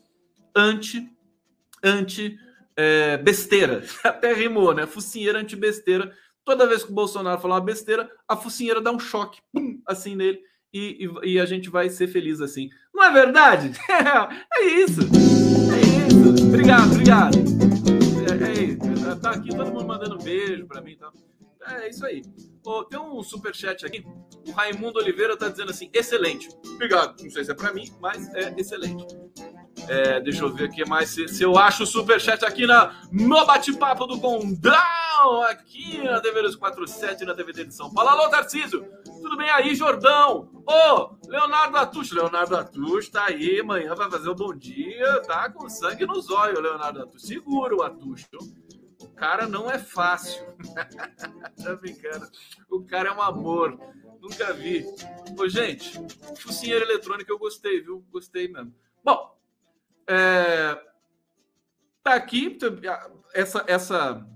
[0.54, 1.10] anti,
[1.82, 2.38] anti
[2.76, 3.82] é, besteira.
[4.04, 4.86] Até rimou, né?
[4.86, 6.14] Focinheira anti-besteira
[6.48, 10.16] Toda vez que o Bolsonaro falar uma besteira, a focinheira dá um choque, pum, assim
[10.16, 10.40] nele,
[10.72, 12.70] e, e, e, a gente vai ser feliz assim.
[12.94, 13.72] Não é verdade?
[13.86, 15.02] É, é isso.
[15.02, 16.46] É isso.
[16.46, 17.36] Obrigado, obrigado.
[18.24, 19.20] É, é isso.
[19.20, 20.96] Tá aqui todo mundo mandando beijo para mim.
[20.96, 21.12] Tá?
[21.82, 22.22] É isso aí.
[22.64, 24.02] Oh, tem um super chat aqui.
[24.46, 26.48] O Raimundo Oliveira tá dizendo assim: excelente.
[26.64, 27.22] Obrigado.
[27.22, 29.04] Não sei se é para mim, mas é excelente.
[29.88, 33.46] É, deixa eu ver aqui mais se, se eu acho o superchat aqui na, no
[33.46, 38.10] bate-papo do Gondão, aqui na TV 47 na TV de São Paulo.
[38.10, 40.50] Alô, Tarcísio, tudo bem aí, Jordão?
[40.66, 45.50] Ô, Leonardo Atucho, Leonardo Atucho tá aí, amanhã vai fazer o um bom dia, tá
[45.50, 47.26] com sangue nos olhos, Leonardo Atucho.
[47.26, 48.26] Segura o Atucho.
[49.00, 50.44] O cara não é fácil.
[51.64, 52.28] tá brincando.
[52.70, 53.78] O cara é um amor.
[54.20, 54.84] Nunca vi.
[55.38, 55.98] Ô, gente,
[56.36, 58.04] focinheira eletrônica eu gostei, viu?
[58.10, 58.74] Gostei mesmo.
[59.04, 59.37] Bom,
[60.08, 60.74] é,
[62.02, 62.56] tá aqui
[63.34, 64.26] essa, essa,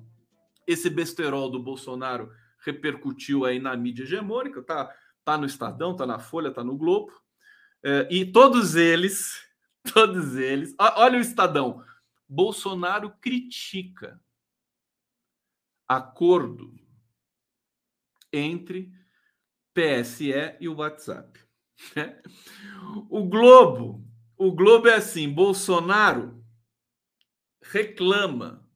[0.66, 2.30] esse besterol do Bolsonaro
[2.64, 7.12] repercutiu aí na mídia hegemônica, tá, tá no Estadão, tá na Folha, tá no Globo,
[7.82, 9.42] é, e todos eles,
[9.92, 11.82] todos eles, olha o Estadão,
[12.28, 14.20] Bolsonaro critica
[15.88, 16.74] acordo
[18.32, 18.90] entre
[19.74, 21.40] PSE e o WhatsApp.
[23.10, 24.11] O Globo
[24.42, 26.44] o Globo é assim: Bolsonaro
[27.62, 28.68] reclama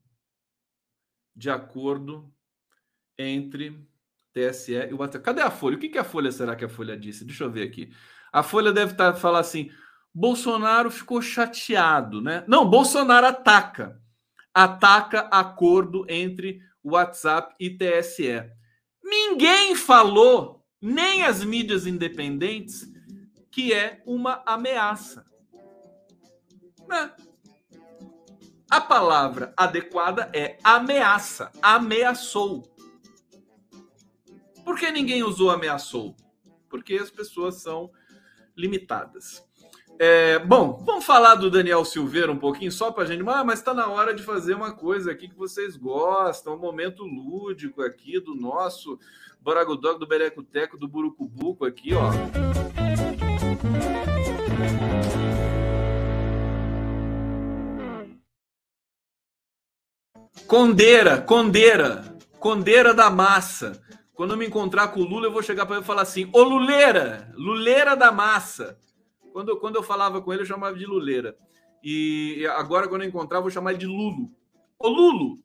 [1.34, 2.32] de acordo
[3.18, 3.84] entre
[4.32, 5.24] TSE e o WhatsApp.
[5.24, 5.76] Cadê a Folha?
[5.76, 7.24] O que, que a Folha será que a Folha disse?
[7.24, 7.92] Deixa eu ver aqui.
[8.32, 9.68] A Folha deve estar tá, falar assim:
[10.14, 12.44] Bolsonaro ficou chateado, né?
[12.46, 14.00] Não, Bolsonaro ataca.
[14.54, 18.48] Ataca acordo entre WhatsApp e TSE.
[19.02, 22.88] Ninguém falou, nem as mídias independentes,
[23.50, 25.26] que é uma ameaça.
[26.88, 27.12] Né?
[28.70, 31.52] A palavra adequada é ameaça.
[31.62, 32.64] Ameaçou.
[34.64, 36.16] Por que ninguém usou ameaçou?
[36.68, 37.90] Porque as pessoas são
[38.56, 39.46] limitadas.
[39.98, 43.22] É, bom, vamos falar do Daniel Silveira um pouquinho, só para a gente.
[43.28, 47.04] Ah, mas está na hora de fazer uma coisa aqui que vocês gostam, um momento
[47.04, 48.98] lúdico aqui do nosso
[49.40, 52.10] Boragodog, do Berecoteco, do Burucubuco aqui, ó.
[60.46, 63.82] Condeira, condeira, condeira da massa.
[64.14, 66.30] Quando eu me encontrar com o Lula, eu vou chegar para ele e falar assim:
[66.32, 68.78] Ô Luleira, Luleira da massa.
[69.32, 71.36] Quando, quando eu falava com ele, eu chamava de Luleira.
[71.82, 74.30] E agora, quando eu encontrar, eu vou chamar ele de Lulo.
[74.78, 75.36] Ô Lulo!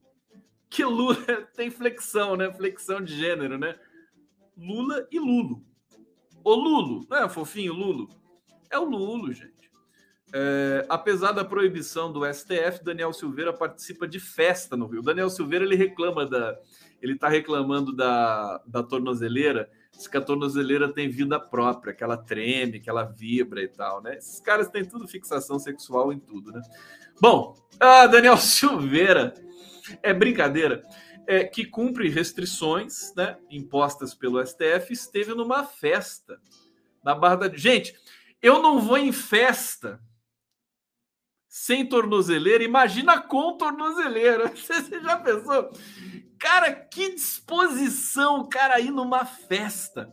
[0.69, 1.17] Que Lula
[1.55, 2.51] tem flexão, né?
[2.53, 3.75] Flexão de gênero, né?
[4.55, 5.65] Lula e Lulo.
[6.43, 8.07] Ô Lulo, não é fofinho Lulo?
[8.69, 9.60] É o Lulo, gente.
[10.33, 15.01] É, apesar da proibição do STF, Daniel Silveira participa de festa no Rio.
[15.01, 16.57] Daniel Silveira ele reclama da,
[17.01, 22.15] ele está reclamando da, da tornozeleira, diz que a tornozeleira tem vida própria, que ela
[22.15, 24.17] treme, que ela vibra e tal, né?
[24.17, 26.61] Esses caras têm tudo fixação sexual em tudo, né?
[27.19, 29.33] Bom, ah, Daniel Silveira,
[30.01, 30.81] é brincadeira,
[31.27, 36.39] é, que cumpre restrições né, impostas pelo STF, esteve numa festa
[37.03, 37.57] na Barra da...
[37.57, 37.93] Gente,
[38.41, 39.99] eu não vou em festa
[41.51, 44.47] sem tornozeleira, imagina com tornozeleira.
[44.55, 45.69] Você já pensou?
[46.39, 50.09] Cara, que disposição cara ir numa festa.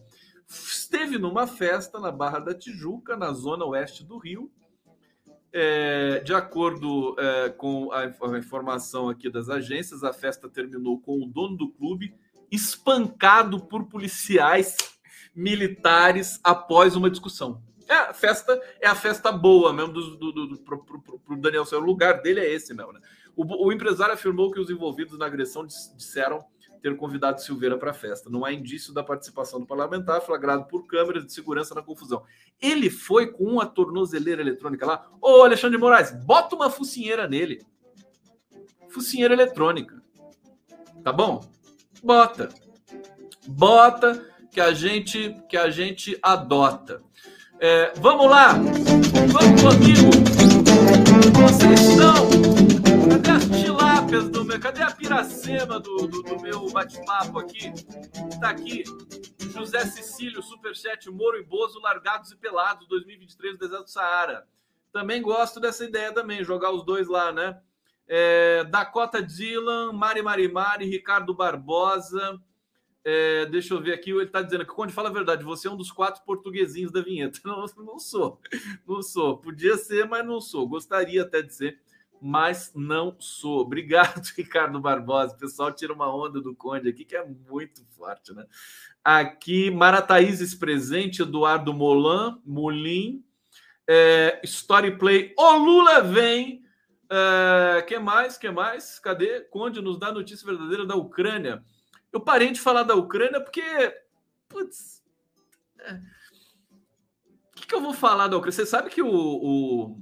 [0.48, 4.50] Esteve numa festa na Barra da Tijuca, na zona oeste do Rio.
[5.52, 11.22] É, de acordo é, com a, a informação aqui das agências, a festa terminou com
[11.22, 12.16] o dono do clube
[12.50, 14.76] espancado por policiais
[15.32, 17.62] militares após uma discussão.
[17.88, 21.36] É, a festa é a festa boa mesmo do, do, do, do pro, pro, pro
[21.36, 23.00] Daniel O lugar dele é esse mesmo, né?
[23.34, 26.44] O, o, empresário afirmou que os envolvidos na agressão disseram
[26.82, 28.28] ter convidado Silveira para a festa.
[28.28, 32.22] Não há indício da participação do parlamentar, flagrado por câmeras de segurança na confusão.
[32.60, 35.08] Ele foi com uma tornozeleira eletrônica lá.
[35.20, 37.64] Ô, Alexandre de Moraes, bota uma focinheira nele.
[38.88, 40.02] Focinheira eletrônica.
[41.02, 41.44] Tá bom?
[42.02, 42.48] Bota.
[43.46, 47.02] Bota que a gente que a gente adota.
[47.60, 48.52] É, vamos lá!
[48.52, 50.10] Vamos comigo!
[51.74, 52.28] Estão!
[53.10, 54.60] Cadê as tilápias do meu?
[54.60, 57.72] Cadê a piracema do, do, do meu bate-papo aqui?
[58.30, 58.84] Está aqui.
[59.52, 64.46] José Cecílio, Superchat, Moro e Bozo, Largados e Pelados, 2023, do Deserto do Saara.
[64.92, 67.58] Também gosto dessa ideia também, jogar os dois lá, né?
[68.06, 72.40] É, Dakota Dylan, Mari Marimari, Ricardo Barbosa,
[73.04, 75.70] é, deixa eu ver aqui, ele está dizendo que quando fala a verdade, você é
[75.70, 77.40] um dos quatro portuguesinhos da vinheta.
[77.44, 78.40] Não, não sou,
[78.86, 79.38] não sou.
[79.38, 80.68] Podia ser, mas não sou.
[80.68, 81.80] Gostaria até de ser,
[82.20, 83.60] mas não sou.
[83.62, 85.34] Obrigado, Ricardo Barbosa.
[85.34, 88.44] O pessoal tira uma onda do Conde aqui, que é muito forte, né?
[89.02, 93.24] Aqui, Marataízes presente, Eduardo Molan, Molim,
[93.88, 96.62] é, Story Play, o Lula vem.
[97.10, 98.36] É, que mais?
[98.36, 98.98] que mais?
[98.98, 99.40] Cadê?
[99.40, 101.64] Conde nos dá notícia verdadeira da Ucrânia.
[102.12, 103.62] Eu parei de falar da Ucrânia porque.
[104.48, 105.02] Putz.
[105.80, 105.94] É.
[105.94, 108.52] O que, que, eu vou falar da Ucrânia?
[108.52, 110.00] Você sabe que o, o,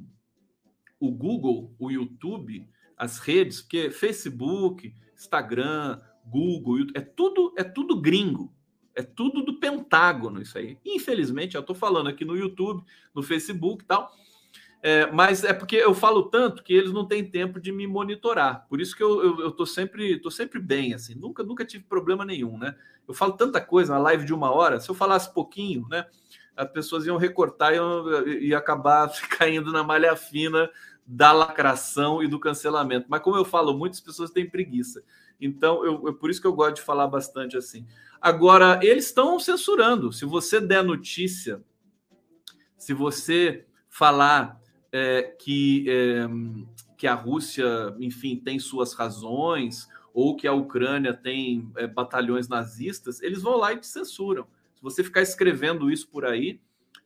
[1.00, 8.00] o Google, o YouTube, as redes, porque Facebook, Instagram, Google, YouTube, é tudo, é tudo
[8.00, 8.54] gringo.
[8.94, 10.78] É tudo do Pentágono isso aí.
[10.82, 12.82] Infelizmente, eu estou falando aqui no YouTube,
[13.14, 14.10] no Facebook e tal.
[14.88, 18.68] É, mas é porque eu falo tanto que eles não têm tempo de me monitorar.
[18.68, 21.16] Por isso que eu, eu, eu sempre, tô sempre bem, assim.
[21.16, 22.72] Nunca, nunca tive problema nenhum, né?
[23.08, 26.06] Eu falo tanta coisa na live de uma hora, se eu falasse pouquinho, né?
[26.56, 27.72] As pessoas iam recortar
[28.28, 30.70] e acabar caindo na malha fina
[31.04, 33.06] da lacração e do cancelamento.
[33.08, 35.02] Mas como eu falo, muitas pessoas têm preguiça.
[35.40, 37.84] Então, eu, por isso que eu gosto de falar bastante assim.
[38.20, 40.12] Agora, eles estão censurando.
[40.12, 41.60] Se você der notícia,
[42.78, 44.64] se você falar
[44.96, 46.26] é, que, é,
[46.96, 53.20] que a Rússia, enfim, tem suas razões, ou que a Ucrânia tem é, batalhões nazistas,
[53.20, 54.46] eles vão lá e te censuram.
[54.74, 56.58] Se você ficar escrevendo isso por aí,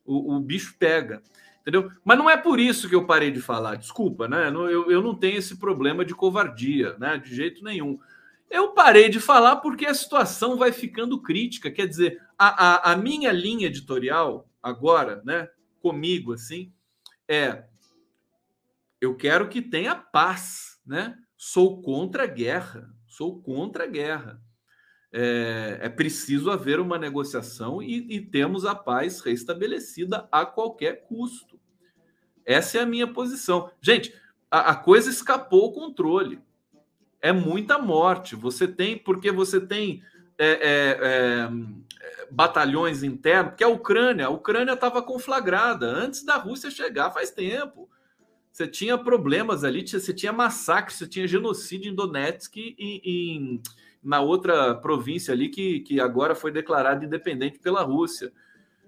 [0.04, 1.20] o, o bicho pega.
[1.62, 1.90] Entendeu?
[2.04, 4.48] Mas não é por isso que eu parei de falar, desculpa, né?
[4.48, 7.18] Eu, eu não tenho esse problema de covardia, né?
[7.18, 7.98] De jeito nenhum.
[8.48, 11.70] Eu parei de falar porque a situação vai ficando crítica.
[11.70, 15.48] Quer dizer, a, a, a minha linha editorial agora, né?
[15.82, 16.72] Comigo, assim,
[17.28, 17.64] é
[19.00, 21.16] eu quero que tenha paz, né?
[21.36, 24.40] Sou contra a guerra, sou contra a guerra.
[25.12, 31.58] É, é preciso haver uma negociação e, e temos a paz restabelecida a qualquer custo.
[32.44, 33.70] Essa é a minha posição.
[33.80, 34.14] Gente,
[34.50, 36.40] a, a coisa escapou o controle.
[37.20, 38.36] É muita morte.
[38.36, 40.02] Você tem, porque você tem
[40.38, 41.50] é, é, é,
[42.30, 47.90] batalhões internos, porque a Ucrânia, a Ucrânia estava conflagrada antes da Rússia chegar faz tempo.
[48.50, 53.62] Você tinha problemas ali, você tinha massacre, você tinha genocídio em Donetsk e em,
[54.02, 58.32] na outra província ali que, que agora foi declarada independente pela Rússia.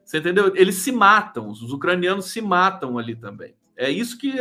[0.05, 0.55] Você entendeu?
[0.57, 3.55] Eles se matam, os ucranianos se matam ali também.
[3.77, 4.33] É isso que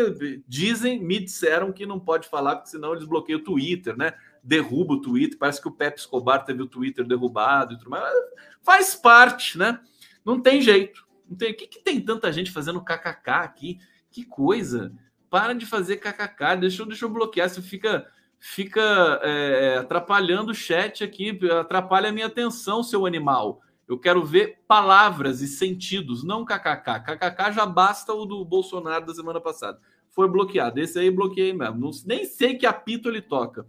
[0.48, 4.14] dizem, me disseram que não pode falar, porque senão eles bloqueiam o Twitter, né?
[4.44, 5.38] Derruba o Twitter.
[5.38, 8.14] Parece que o Pepe Escobar teve o Twitter derrubado e tudo mais.
[8.62, 9.80] Faz parte, né?
[10.26, 11.08] Não tem jeito.
[11.30, 11.52] Não tem...
[11.52, 13.80] O que, que tem tanta gente fazendo kkk aqui?
[14.12, 14.94] Que coisa.
[15.32, 17.50] Para de fazer kkk, deixa, deixa eu bloquear.
[17.50, 18.06] Você fica,
[18.38, 18.82] fica
[19.24, 23.62] é, atrapalhando o chat aqui, atrapalha a minha atenção, seu animal.
[23.88, 27.00] Eu quero ver palavras e sentidos, não kkk.
[27.00, 29.80] Kkk já basta o do Bolsonaro da semana passada.
[30.10, 30.82] Foi bloqueado.
[30.82, 31.80] Esse aí bloqueei mesmo.
[31.80, 33.66] Não, nem sei que apito ele toca.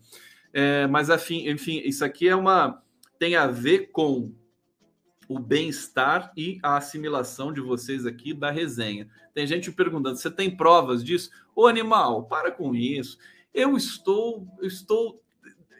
[0.52, 2.82] É, mas, enfim, enfim, isso aqui é uma.
[3.20, 4.34] tem a ver com
[5.28, 9.08] o bem-estar e a assimilação de vocês aqui da resenha.
[9.34, 11.30] Tem gente perguntando: você tem provas disso?
[11.54, 13.18] Ô animal, para com isso.
[13.52, 15.22] Eu estou, eu estou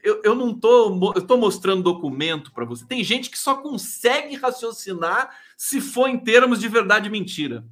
[0.03, 2.85] eu, eu não tô, eu tô mostrando documento para você.
[2.85, 7.65] Tem gente que só consegue raciocinar se for em termos de verdade e mentira.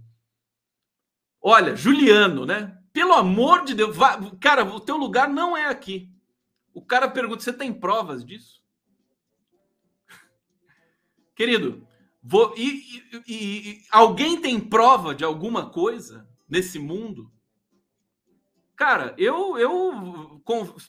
[1.42, 2.78] Olha, Juliano, né?
[2.92, 6.08] Pelo amor de Deus, vai, cara, o teu lugar não é aqui.
[6.72, 8.62] O cara pergunta: você tem provas disso?
[11.34, 11.86] Querido,
[12.22, 17.30] vou, e, e, e, alguém tem prova de alguma coisa nesse mundo?
[18.76, 20.40] Cara, eu, eu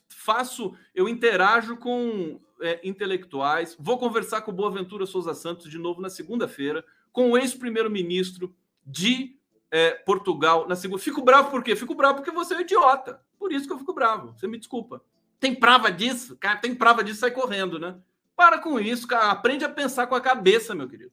[0.07, 6.01] faço, eu interajo com é, intelectuais, vou conversar com o Boaventura Souza Santos de novo
[6.01, 8.55] na segunda-feira, com o ex-primeiro-ministro
[8.86, 9.38] de
[9.69, 11.01] é, Portugal na segunda.
[11.01, 11.75] Fico bravo por quê?
[11.75, 13.21] Fico bravo porque você é um idiota.
[13.38, 14.34] Por isso que eu fico bravo.
[14.38, 15.03] Você me desculpa.
[15.39, 16.38] Tem prova disso?
[16.38, 17.97] Cara, tem prova disso, sai correndo, né?
[18.36, 19.32] Para com isso, cara.
[19.32, 21.11] Aprende a pensar com a cabeça, meu querido.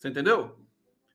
[0.00, 0.58] Você entendeu?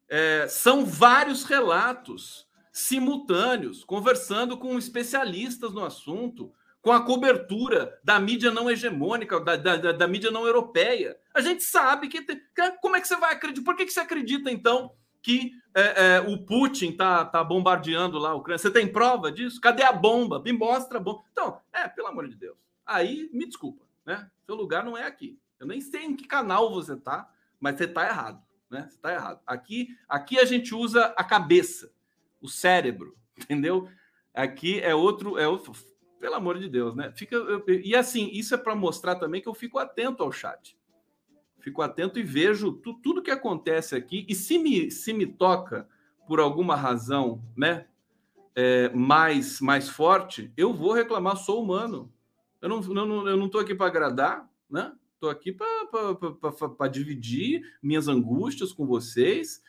[0.07, 8.51] É, são vários relatos simultâneos, conversando com especialistas no assunto, com a cobertura da mídia
[8.51, 11.17] não hegemônica, da, da, da mídia não europeia.
[11.33, 12.21] A gente sabe que.
[12.21, 12.39] Tem,
[12.79, 13.65] como é que você vai acreditar?
[13.65, 18.29] Por que, que você acredita, então, que é, é, o Putin tá, tá bombardeando lá
[18.29, 18.59] a Ucrânia?
[18.59, 19.59] Você tem prova disso?
[19.59, 20.39] Cadê a bomba?
[20.39, 21.23] Me mostra a bomba.
[21.31, 22.55] Então, é, pelo amor de Deus.
[22.85, 24.29] Aí, me desculpa, né?
[24.45, 25.39] Seu lugar não é aqui.
[25.59, 27.27] Eu nem sei em que canal você tá,
[27.59, 28.87] mas você tá errado, né?
[28.89, 29.39] Você tá errado.
[29.45, 31.91] Aqui, aqui a gente usa a cabeça
[32.41, 33.89] o cérebro, entendeu?
[34.33, 35.73] Aqui é outro, é outro,
[36.19, 37.11] pelo amor de Deus, né?
[37.15, 37.37] Fica
[37.67, 40.77] e assim, isso é para mostrar também que eu fico atento ao chat.
[41.59, 45.87] Fico atento e vejo tu, tudo que acontece aqui e se me se me toca
[46.27, 47.87] por alguma razão, né?
[48.57, 52.11] É, mais mais forte, eu vou reclamar, sou humano.
[52.61, 54.93] Eu não, não eu não tô aqui para agradar, né?
[55.19, 59.61] Tô aqui para dividir minhas angústias com vocês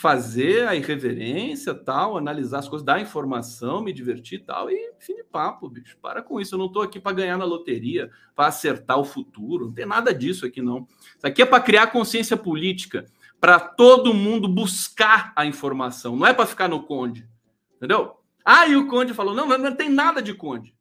[0.00, 5.24] fazer a irreverência, tal, analisar as coisas, dar informação, me divertir tal, e fim de
[5.24, 5.98] papo, bicho.
[6.00, 6.54] Para com isso.
[6.54, 9.66] Eu não estou aqui para ganhar na loteria, para acertar o futuro.
[9.66, 10.86] Não tem nada disso aqui, não.
[11.16, 13.06] Isso aqui é para criar consciência política,
[13.40, 16.14] para todo mundo buscar a informação.
[16.14, 17.28] Não é para ficar no Conde.
[17.76, 18.20] Entendeu?
[18.44, 20.77] Ah, e o Conde falou: não, não tem nada de Conde.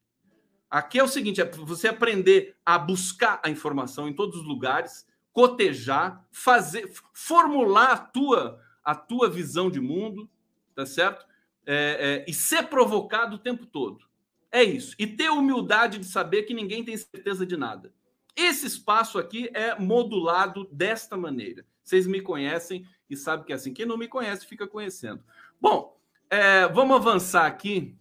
[0.69, 5.07] Aqui é o seguinte: é você aprender a buscar a informação em todos os lugares,
[5.31, 10.29] cotejar, fazer, formular a tua a tua visão de mundo,
[10.73, 11.25] tá certo?
[11.65, 14.05] É, é, e ser provocado o tempo todo.
[14.49, 14.95] É isso.
[14.97, 17.93] E ter humildade de saber que ninguém tem certeza de nada.
[18.33, 21.65] Esse espaço aqui é modulado desta maneira.
[21.83, 23.73] Vocês me conhecem e sabem que é assim.
[23.73, 25.21] Quem não me conhece fica conhecendo.
[25.59, 25.99] Bom,
[26.29, 27.97] é, vamos avançar aqui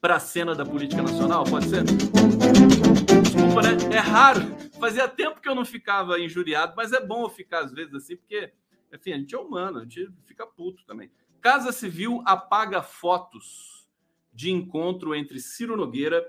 [0.00, 1.84] para a cena da política nacional, pode ser?
[1.84, 3.94] Desculpa, né?
[3.94, 4.40] É raro.
[4.78, 8.16] Fazia tempo que eu não ficava injuriado, mas é bom eu ficar às vezes assim,
[8.16, 8.52] porque
[8.92, 11.10] enfim, a gente é humano, a gente fica puto também.
[11.40, 13.88] Casa Civil apaga fotos
[14.32, 16.24] de encontro entre Ciro Nogueira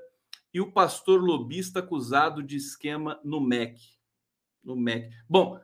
[0.54, 3.80] e o pastor lobista acusado de esquema no MEC.
[4.64, 5.14] No MEC.
[5.30, 5.60] Bom,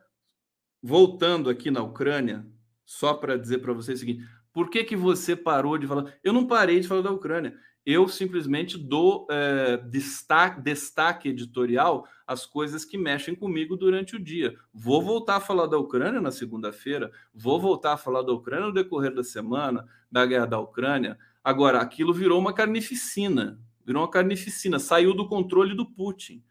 [0.82, 2.46] voltando aqui na Ucrânia,
[2.84, 6.14] só para dizer para vocês o seguinte: por que, que você parou de falar?
[6.22, 12.46] Eu não parei de falar da Ucrânia eu simplesmente dou é, destaque, destaque editorial às
[12.46, 14.56] coisas que mexem comigo durante o dia.
[14.72, 18.72] Vou voltar a falar da Ucrânia na segunda-feira, vou voltar a falar da Ucrânia no
[18.72, 21.18] decorrer da semana, da guerra da Ucrânia.
[21.42, 26.42] Agora, aquilo virou uma carnificina, virou uma carnificina, saiu do controle do Putin.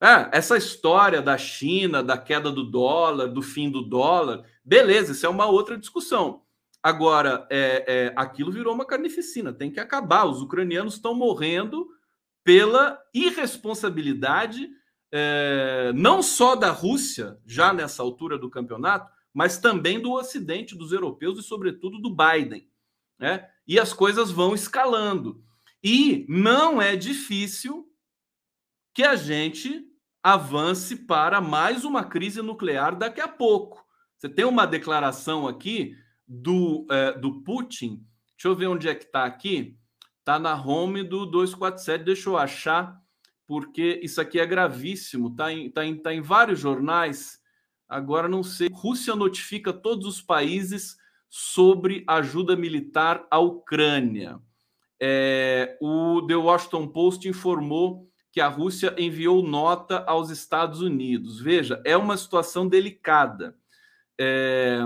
[0.00, 5.26] É, essa história da China, da queda do dólar, do fim do dólar, beleza, isso
[5.26, 6.40] é uma outra discussão.
[6.82, 10.24] Agora, é, é, aquilo virou uma carnificina, tem que acabar.
[10.24, 11.88] Os ucranianos estão morrendo
[12.42, 14.70] pela irresponsabilidade
[15.12, 20.92] é, não só da Rússia, já nessa altura do campeonato, mas também do Ocidente, dos
[20.92, 22.68] europeus e, sobretudo, do Biden.
[23.18, 23.48] Né?
[23.66, 25.42] E as coisas vão escalando.
[25.82, 27.86] E não é difícil
[28.94, 29.86] que a gente
[30.22, 33.84] avance para mais uma crise nuclear daqui a pouco.
[34.16, 35.96] Você tem uma declaração aqui
[36.30, 38.06] do, é, do Putin.
[38.36, 39.76] Deixa eu ver onde é que está aqui.
[40.20, 42.04] Está na home do 247.
[42.04, 42.96] Deixa eu achar,
[43.46, 45.28] porque isso aqui é gravíssimo.
[45.28, 47.40] Está em, tá em, tá em vários jornais.
[47.88, 48.68] Agora não sei.
[48.72, 50.96] Rússia notifica todos os países
[51.28, 54.40] sobre ajuda militar à Ucrânia.
[55.02, 61.40] É, o The Washington Post informou que a Rússia enviou nota aos Estados Unidos.
[61.40, 63.56] Veja, é uma situação delicada.
[64.22, 64.78] É,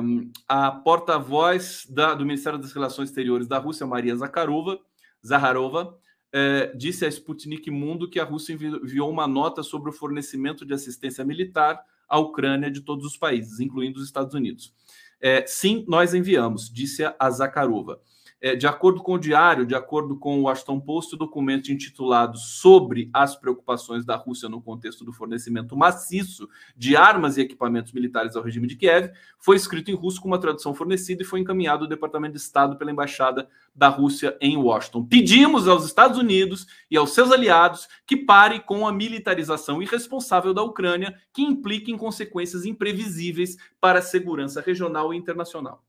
[0.47, 4.79] a porta-voz do Ministério das Relações Exteriores da Rússia, Maria Zakharova,
[5.27, 5.99] Zaharova,
[6.33, 10.73] é, disse à Sputnik Mundo que a Rússia enviou uma nota sobre o fornecimento de
[10.73, 14.73] assistência militar à Ucrânia de todos os países, incluindo os Estados Unidos.
[15.21, 18.01] É, sim, nós enviamos, disse a Zakharova.
[18.47, 22.37] É, de acordo com o diário, de acordo com o Washington Post, o documento intitulado
[22.37, 28.37] Sobre as preocupações da Rússia no contexto do fornecimento maciço de armas e equipamentos militares
[28.37, 31.85] ao regime de Kiev foi escrito em russo com uma tradução fornecida e foi encaminhado
[31.85, 35.07] ao Departamento de Estado pela Embaixada da Rússia em Washington.
[35.07, 40.63] Pedimos aos Estados Unidos e aos seus aliados que parem com a militarização irresponsável da
[40.63, 45.83] Ucrânia, que implica em consequências imprevisíveis para a segurança regional e internacional.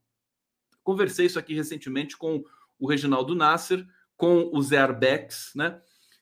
[0.85, 2.43] Conversei isso aqui recentemente com
[2.77, 3.83] o Reginaldo Nasser,
[4.15, 5.81] com o Zé Arbex, né?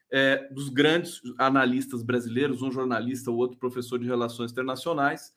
[0.09, 5.33] É, dos grandes analistas brasileiros, um jornalista, o outro professor de relações internacionais.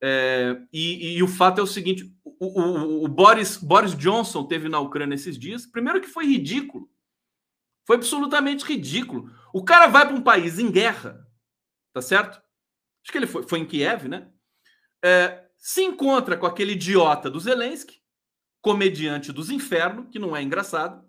[0.00, 4.68] É, e, e, o fato é o seguinte: o, o, o, Boris, Boris Johnson teve
[4.68, 5.66] na Ucrânia esses dias.
[5.66, 6.88] Primeiro, que foi ridículo.
[7.84, 9.28] Foi absolutamente ridículo.
[9.52, 11.26] O cara vai para um país em guerra,
[11.92, 12.40] tá certo?
[13.02, 14.28] Acho que ele foi, foi em Kiev, né?
[15.04, 17.98] É, se encontra com aquele idiota do Zelensky,
[18.60, 21.06] comediante dos infernos, que não é engraçado,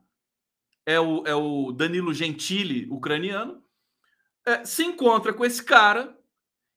[0.85, 3.63] é o, é o Danilo Gentili, ucraniano,
[4.45, 6.17] é, se encontra com esse cara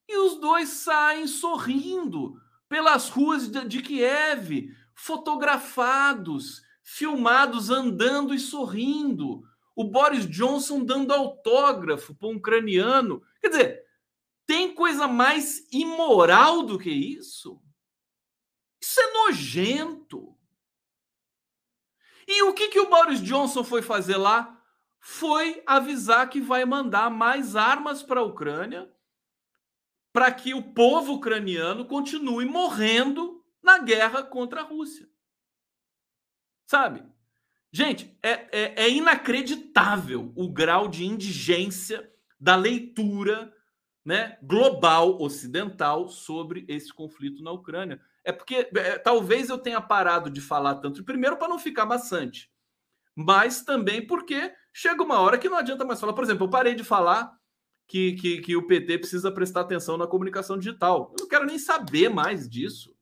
[0.08, 9.42] e os dois saem sorrindo pelas ruas de, de Kiev, fotografados, filmados andando e sorrindo.
[9.74, 13.22] O Boris Johnson dando autógrafo para um ucraniano.
[13.40, 13.84] Quer dizer,
[14.46, 17.62] tem coisa mais imoral do que isso?
[18.82, 20.31] Isso é nojento.
[22.34, 24.58] E o que, que o Boris Johnson foi fazer lá?
[24.98, 28.90] Foi avisar que vai mandar mais armas para a Ucrânia
[30.14, 35.06] para que o povo ucraniano continue morrendo na guerra contra a Rússia.
[36.66, 37.04] Sabe?
[37.70, 42.10] Gente, é, é, é inacreditável o grau de indigência
[42.40, 43.54] da leitura
[44.02, 48.00] né, global ocidental sobre esse conflito na Ucrânia.
[48.24, 52.50] É porque é, talvez eu tenha parado de falar tanto, primeiro para não ficar maçante,
[53.14, 56.12] mas também porque chega uma hora que não adianta mais falar.
[56.12, 57.36] Por exemplo, eu parei de falar
[57.86, 61.12] que, que, que o PT precisa prestar atenção na comunicação digital.
[61.12, 62.94] Eu não quero nem saber mais disso.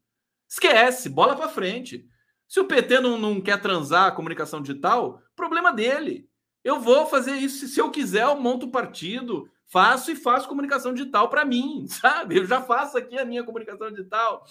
[0.48, 2.04] Esquece, bola para frente.
[2.48, 6.28] Se o PT não, não quer transar a comunicação digital, problema dele.
[6.64, 7.68] Eu vou fazer isso.
[7.68, 12.38] Se eu quiser, eu monto o partido, faço e faço comunicação digital para mim, sabe?
[12.38, 14.44] Eu já faço aqui a minha comunicação digital.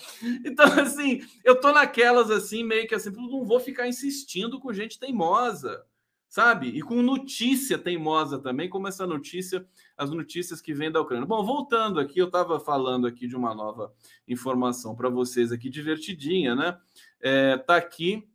[0.45, 4.97] Então, assim, eu tô naquelas assim, meio que assim, não vou ficar insistindo com gente
[4.97, 5.83] teimosa,
[6.29, 6.69] sabe?
[6.69, 9.67] E com notícia teimosa também, como essa notícia,
[9.97, 11.25] as notícias que vêm da Ucrânia.
[11.25, 13.93] Bom, voltando aqui, eu estava falando aqui de uma nova
[14.25, 16.77] informação para vocês aqui, divertidinha, né?
[17.19, 18.25] É, tá aqui.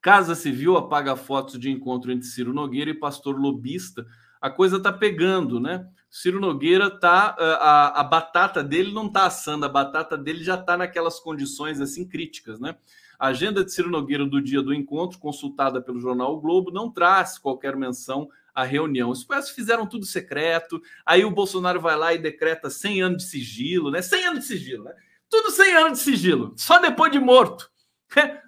[0.00, 4.06] Casa Civil apaga fotos de encontro entre Ciro Nogueira e pastor lobista.
[4.40, 5.86] A coisa tá pegando, né?
[6.14, 10.76] Ciro Nogueira tá a, a batata dele não tá assando, a batata dele já tá
[10.76, 12.76] naquelas condições assim críticas, né?
[13.18, 16.88] A agenda de Ciro Nogueira do dia do encontro, consultada pelo jornal o Globo, não
[16.88, 19.10] traz qualquer menção à reunião.
[19.10, 20.80] Os pés fizeram tudo secreto.
[21.04, 24.00] Aí o Bolsonaro vai lá e decreta 100 anos de sigilo, né?
[24.00, 24.94] 100 anos de sigilo, né?
[25.28, 27.68] Tudo 100 anos de sigilo, só depois de morto.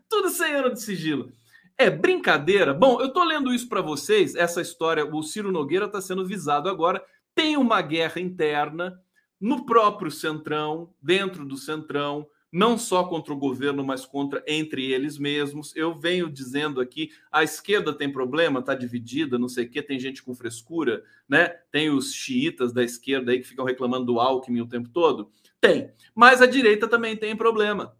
[0.08, 1.32] tudo 100 anos de sigilo.
[1.76, 2.72] É brincadeira?
[2.72, 6.70] Bom, eu tô lendo isso para vocês, essa história, o Ciro Nogueira está sendo visado
[6.70, 7.04] agora
[7.36, 8.98] tem uma guerra interna
[9.38, 15.18] no próprio Centrão, dentro do Centrão, não só contra o governo, mas contra entre eles
[15.18, 15.76] mesmos.
[15.76, 20.00] Eu venho dizendo aqui, a esquerda tem problema, está dividida, não sei o quê, tem
[20.00, 21.48] gente com frescura, né?
[21.70, 25.30] Tem os xiitas da esquerda aí que ficam reclamando do Alckmin o tempo todo.
[25.60, 25.92] Tem.
[26.14, 27.94] Mas a direita também tem problema.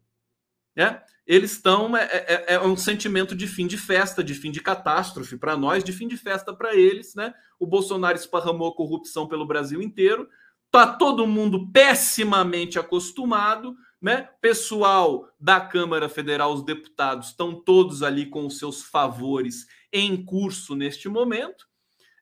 [0.77, 1.01] Né?
[1.27, 1.97] Eles estão.
[1.97, 5.83] É, é, é, um sentimento de fim de festa, de fim de catástrofe para nós,
[5.83, 7.14] de fim de festa para eles.
[7.14, 7.33] Né?
[7.59, 10.29] O Bolsonaro esparramou a corrupção pelo Brasil inteiro.
[10.70, 14.29] Tá todo mundo pessimamente acostumado, né?
[14.41, 20.74] Pessoal da Câmara Federal, os deputados estão todos ali com os seus favores em curso
[20.74, 21.66] neste momento.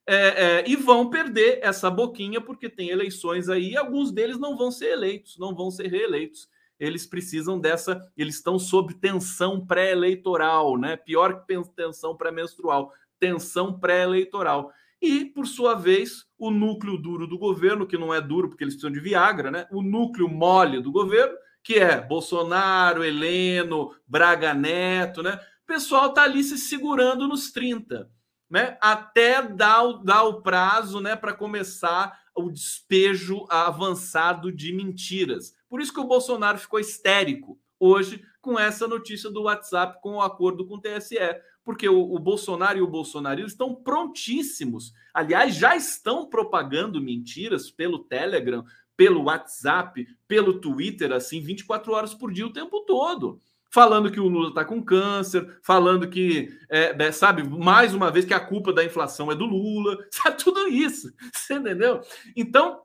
[0.07, 4.55] É, é, e vão perder essa boquinha porque tem eleições aí e alguns deles não
[4.57, 6.47] vão ser eleitos, não vão ser reeleitos.
[6.79, 10.97] Eles precisam dessa, eles estão sob tensão pré-eleitoral, né?
[10.97, 14.73] Pior que tensão pré-menstrual, tensão pré-eleitoral.
[15.01, 18.75] E, por sua vez, o núcleo duro do governo, que não é duro porque eles
[18.75, 19.67] precisam de Viagra, né?
[19.71, 25.39] O núcleo mole do governo, que é Bolsonaro, Heleno, Braga Neto, né?
[25.63, 28.11] O pessoal tá ali se segurando nos 30
[28.55, 35.55] né, até dar o, dar o prazo né, para começar o despejo avançado de mentiras.
[35.75, 40.23] Por isso que o Bolsonaro ficou histérico hoje com essa notícia do WhatsApp com o
[40.23, 41.19] acordo com o TSE,
[41.65, 44.93] porque o, o Bolsonaro e o bolsonarismo estão prontíssimos.
[45.13, 48.65] Aliás, já estão propagando mentiras pelo Telegram,
[48.97, 54.29] pelo WhatsApp, pelo Twitter, assim, 24 horas por dia o tempo todo falando que o
[54.29, 58.73] Lula está com câncer, falando que, é, é, sabe, mais uma vez que a culpa
[58.73, 62.01] da inflação é do Lula, sabe, tudo isso, você entendeu?
[62.37, 62.81] Então,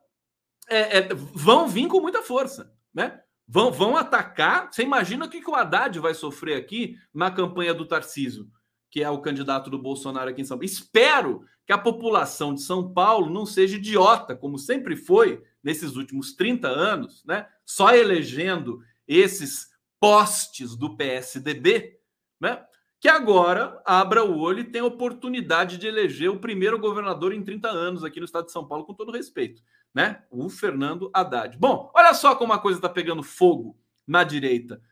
[0.70, 3.20] é, é, vão vir com muita força, né?
[3.46, 4.68] Vão, vão atacar.
[4.70, 8.48] Você imagina o que, que o Haddad vai sofrer aqui na campanha do Tarcísio,
[8.88, 10.64] que é o candidato do Bolsonaro aqui em São Paulo.
[10.64, 16.34] Espero que a população de São Paulo não seja idiota, como sempre foi nesses últimos
[16.34, 17.46] 30 anos, né?
[17.64, 19.68] Só elegendo esses
[19.98, 21.98] postes do PSDB,
[22.40, 22.64] né?
[23.00, 27.42] Que agora abra o olho e tem a oportunidade de eleger o primeiro governador em
[27.42, 29.62] 30 anos aqui no estado de São Paulo, com todo respeito,
[29.94, 30.24] né?
[30.30, 31.56] O Fernando Haddad.
[31.58, 34.82] Bom, olha só como a coisa está pegando fogo na direita.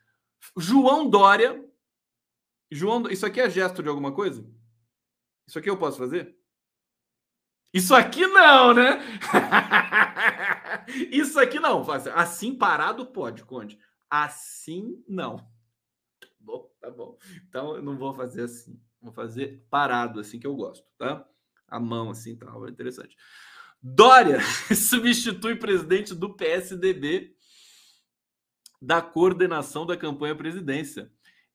[0.57, 1.65] João Dória.
[2.71, 4.45] João, isso aqui é gesto de alguma coisa?
[5.47, 6.37] Isso aqui eu posso fazer?
[7.73, 8.99] Isso aqui não, né?
[11.11, 11.85] Isso aqui não.
[12.15, 13.79] Assim parado pode, Conde.
[14.11, 15.37] Assim, não.
[16.21, 17.19] Tá bom, tá bom.
[17.47, 18.81] Então eu não vou fazer assim.
[19.01, 21.27] Vou fazer parado, assim que eu gosto, tá?
[21.69, 22.47] A mão assim, tá?
[22.67, 23.17] É interessante.
[23.83, 24.41] Dória
[24.75, 27.35] substitui presidente do PSDB
[28.81, 31.11] da coordenação da campanha à presidência.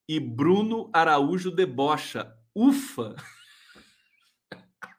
[0.07, 2.33] E Bruno Araújo debocha.
[2.53, 3.15] Ufa!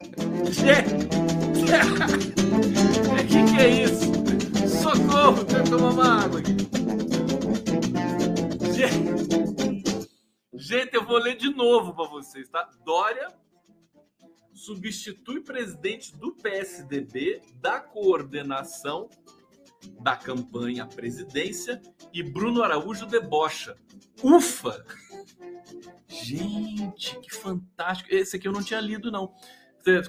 [0.00, 0.50] O
[3.28, 4.10] que, que é isso?
[4.82, 5.40] Socorro!
[5.40, 6.56] Eu tomar uma água aqui.
[10.54, 12.66] Gente, eu vou ler de novo para vocês, tá?
[12.84, 13.43] Dória
[14.64, 19.10] substitui presidente do PSDB da coordenação
[20.00, 23.76] da campanha à presidência e Bruno Araújo debocha.
[24.22, 24.82] Ufa!
[26.08, 28.14] Gente, que fantástico.
[28.14, 29.34] Esse aqui eu não tinha lido, não.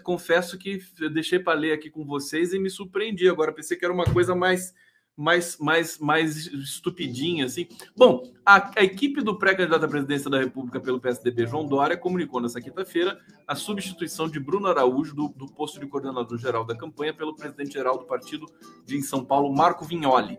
[0.01, 3.27] Confesso que eu deixei para ler aqui com vocês e me surpreendi.
[3.27, 4.73] Agora pensei que era uma coisa mais
[5.15, 7.67] mais, mais, mais estupidinha, assim.
[7.95, 12.41] Bom, a, a equipe do pré-candidato à presidência da República pelo PSDB, João Dória, comunicou
[12.41, 17.35] nesta quinta-feira a substituição de Bruno Araújo do, do posto de coordenador-geral da campanha pelo
[17.35, 18.45] presidente-geral do partido
[18.85, 20.37] de em São Paulo, Marco Vignoli.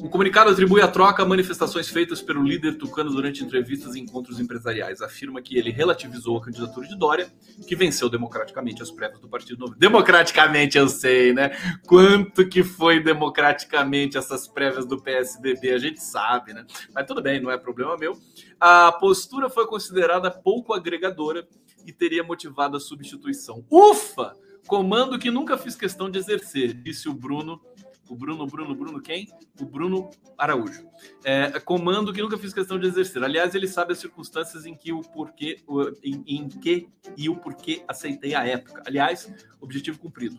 [0.00, 4.40] O comunicado atribui a troca a manifestações feitas pelo líder tucano durante entrevistas e encontros
[4.40, 5.00] empresariais.
[5.00, 7.32] Afirma que ele relativizou a candidatura de Dória,
[7.66, 9.76] que venceu democraticamente as prévias do Partido Novo.
[9.76, 11.50] Democraticamente, eu sei, né?
[11.86, 16.66] Quanto que foi democraticamente essas prévias do PSDB, a gente sabe, né?
[16.92, 18.18] Mas tudo bem, não é problema meu.
[18.58, 21.46] A postura foi considerada pouco agregadora
[21.86, 23.64] e teria motivado a substituição.
[23.70, 24.34] Ufa!
[24.66, 27.60] Comando que nunca fiz questão de exercer, disse o Bruno
[28.08, 29.28] o Bruno, Bruno, Bruno quem?
[29.58, 30.86] O Bruno Araújo.
[31.24, 33.22] É, comando que nunca fiz questão de exercer.
[33.22, 35.62] Aliás, ele sabe as circunstâncias em que o porquê,
[36.02, 38.82] em, em que e o porquê aceitei a época.
[38.86, 40.38] Aliás, objetivo cumprido.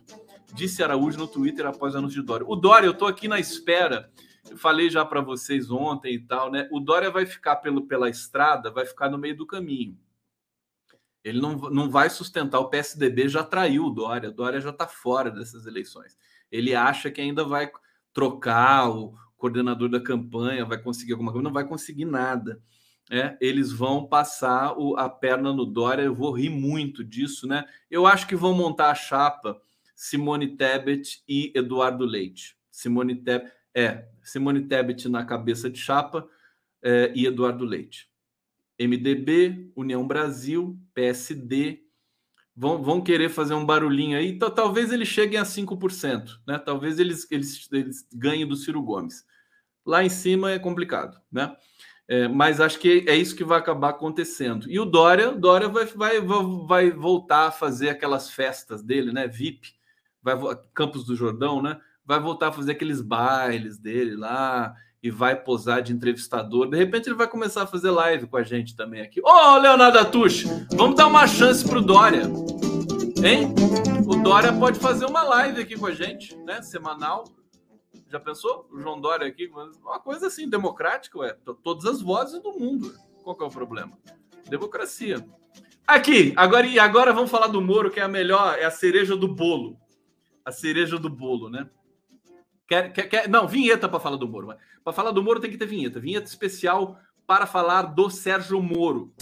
[0.53, 2.45] Disse Araújo no Twitter após o anúncio de Dória.
[2.47, 4.11] O Dória, eu tô aqui na espera.
[4.49, 6.67] Eu falei já para vocês ontem e tal, né?
[6.71, 9.97] O Dória vai ficar pelo, pela estrada, vai ficar no meio do caminho.
[11.23, 12.59] Ele não, não vai sustentar.
[12.59, 14.29] O PSDB já traiu o Dória.
[14.29, 16.15] O Dória já está fora dessas eleições
[16.51, 17.69] ele acha que ainda vai
[18.13, 22.61] trocar o coordenador da campanha, vai conseguir alguma coisa, não vai conseguir nada.
[23.11, 27.63] É, eles vão passar o, a perna no Dória, eu vou rir muito disso, né?
[27.89, 29.61] Eu acho que vão montar a chapa
[29.95, 32.57] Simone Tebet e Eduardo Leite.
[32.71, 36.27] Simone Tebet, é, Simone Tebet na cabeça de chapa
[36.81, 38.09] é, e Eduardo Leite.
[38.79, 41.84] MDB, União Brasil, PSD,
[42.55, 46.57] vão, vão querer fazer um barulhinho aí, então, talvez eles cheguem a 5%, né?
[46.57, 49.25] Talvez eles, eles, eles ganhem do Ciro Gomes.
[49.85, 51.55] Lá em cima é complicado, né?
[52.07, 54.69] É, mas acho que é isso que vai acabar acontecendo.
[54.69, 59.27] E o Dória, Dória vai, vai, vai voltar a fazer aquelas festas dele, né?
[59.27, 59.73] VIP.
[60.21, 60.35] vai
[60.73, 61.79] Campos do Jordão, né?
[62.05, 64.75] Vai voltar a fazer aqueles bailes dele lá
[65.05, 66.67] e vai posar de entrevistador.
[66.67, 69.21] De repente ele vai começar a fazer live com a gente também aqui.
[69.21, 70.45] Ô, oh, Leonardo Atush,
[70.75, 72.23] vamos dar uma chance pro Dória.
[73.23, 73.53] Hein?
[74.07, 76.59] O Dória pode fazer uma live aqui com a gente, né?
[76.63, 77.25] Semanal.
[78.09, 78.67] Já pensou?
[78.71, 79.47] O João Dória aqui,
[79.83, 81.37] uma coisa assim, democrática, ué.
[81.63, 82.91] Todas as vozes do mundo.
[83.23, 83.91] Qual que é o problema?
[84.49, 85.23] Democracia.
[85.85, 89.15] Aqui, agora e agora vamos falar do Moro, que é a melhor, é a cereja
[89.15, 89.77] do bolo.
[90.43, 91.69] A cereja do bolo, né?
[92.67, 93.29] Quer, quer, quer...
[93.29, 94.55] Não, vinheta para falar do Moro.
[94.83, 95.99] Para falar do Moro tem que ter vinheta.
[95.99, 99.13] Vinheta especial para falar do Sérgio Moro.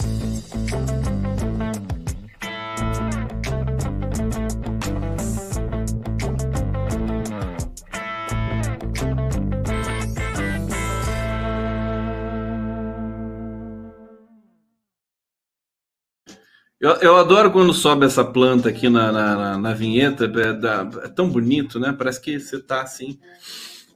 [16.84, 21.30] Eu, eu, adoro quando sobe essa planta aqui na, na, na vinheta, é, é, tão
[21.30, 21.94] bonito, né?
[21.96, 23.18] Parece que você tá assim,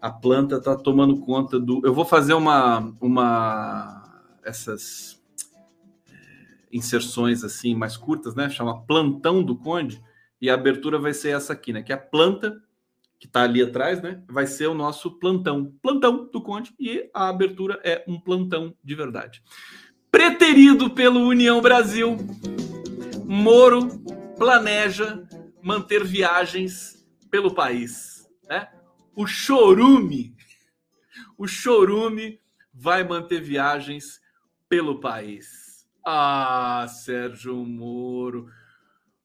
[0.01, 1.82] a planta tá tomando conta do.
[1.84, 5.22] Eu vou fazer uma, uma essas
[6.11, 6.16] é,
[6.72, 8.49] inserções assim mais curtas, né?
[8.49, 10.03] Chama plantão do Conde
[10.41, 11.82] e a abertura vai ser essa aqui, né?
[11.82, 12.59] Que é a planta
[13.20, 14.22] que está ali atrás, né?
[14.26, 18.95] Vai ser o nosso plantão, plantão do Conde e a abertura é um plantão de
[18.95, 19.43] verdade.
[20.11, 22.16] Preterido pelo União Brasil
[23.31, 23.87] Moro
[24.39, 25.29] planeja
[25.62, 28.26] manter viagens pelo país.
[28.49, 28.72] Né?
[29.14, 30.35] O chorume,
[31.37, 32.41] o chorume
[32.72, 34.18] vai manter viagens
[34.66, 35.87] pelo país.
[36.03, 38.51] Ah, Sérgio Moro.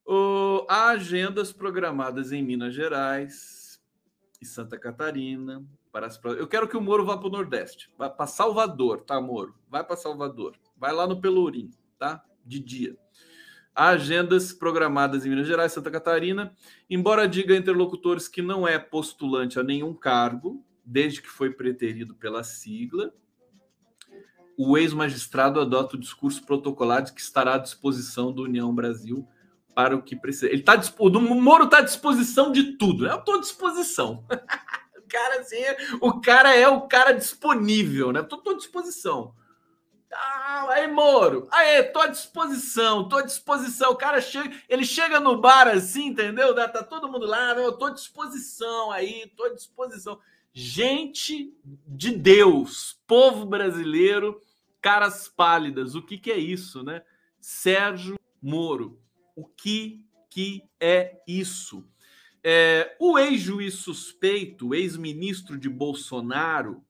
[0.06, 3.82] Oh, há agendas programadas em Minas Gerais
[4.42, 5.66] e Santa Catarina.
[5.94, 6.20] Para as...
[6.26, 9.56] Eu quero que o Moro vá para o Nordeste, vá para Salvador, tá, Moro?
[9.70, 12.22] Vai para Salvador, vai lá no Pelourinho, tá?
[12.46, 12.98] De dia.
[13.76, 16.54] Há agendas programadas em Minas Gerais, Santa Catarina,
[16.90, 22.14] embora diga a interlocutores que não é postulante a nenhum cargo, desde que foi preterido
[22.14, 23.12] pela sigla,
[24.58, 29.28] o ex-magistrado adota o discurso protocolar de que estará à disposição do União Brasil
[29.74, 30.52] para o que precisa.
[30.52, 33.08] Ele tá o Moro está à disposição de tudo.
[33.08, 34.24] Eu estou à disposição.
[34.98, 35.58] o cara assim,
[36.00, 38.20] o cara é o cara disponível, né?
[38.20, 39.34] Estou à disposição.
[40.16, 41.48] Ah, aí, Moro.
[41.52, 43.92] Aí, tô à disposição, tô à disposição.
[43.92, 46.54] O cara chega, ele chega no bar assim, entendeu?
[46.56, 50.20] Tá todo mundo lá, eu tô à disposição aí, tô à disposição.
[50.54, 51.52] Gente
[51.88, 54.40] de Deus, povo brasileiro,
[54.82, 55.96] caras pálidas.
[55.96, 57.02] O que que é isso, né?
[57.40, 59.00] Sérgio Moro.
[59.36, 61.84] O que que é isso?
[62.44, 66.84] É, o ex-juiz suspeito, ex-ministro de Bolsonaro,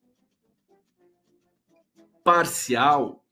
[2.23, 3.23] parcial,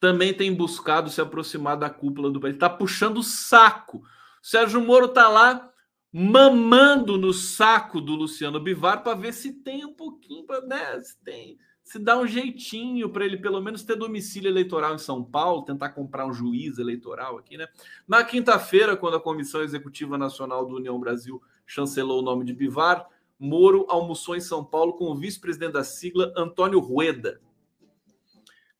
[0.00, 2.54] também tem buscado se aproximar da cúpula do país.
[2.54, 4.02] Está puxando o saco.
[4.42, 5.70] Sérgio Moro está lá
[6.12, 11.00] mamando no saco do Luciano Bivar para ver se tem um pouquinho, pra, né?
[11.00, 15.24] Se tem, se dá um jeitinho para ele pelo menos ter domicílio eleitoral em São
[15.24, 17.66] Paulo, tentar comprar um juiz eleitoral aqui, né?
[18.06, 23.08] Na quinta-feira, quando a Comissão Executiva Nacional do União Brasil chancelou o nome de Bivar,
[23.38, 27.40] Moro almoçou em São Paulo com o vice-presidente da sigla, Antônio Rueda.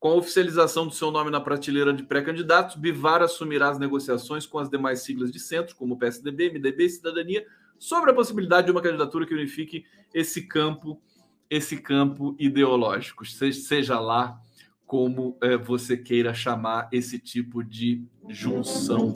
[0.05, 4.59] Com a oficialização do seu nome na prateleira de pré-candidatos, Bivar assumirá as negociações com
[4.59, 7.47] as demais siglas de centro, como PSDB, MDB e Cidadania,
[7.79, 11.01] sobre a possibilidade de uma candidatura que unifique esse campo,
[11.49, 14.39] esse campo ideológico, seja lá
[14.85, 19.15] como é, você queira chamar esse tipo de junção.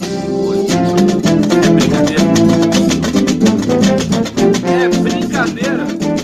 [1.53, 2.23] É brincadeira.
[4.73, 6.18] É brincadeira.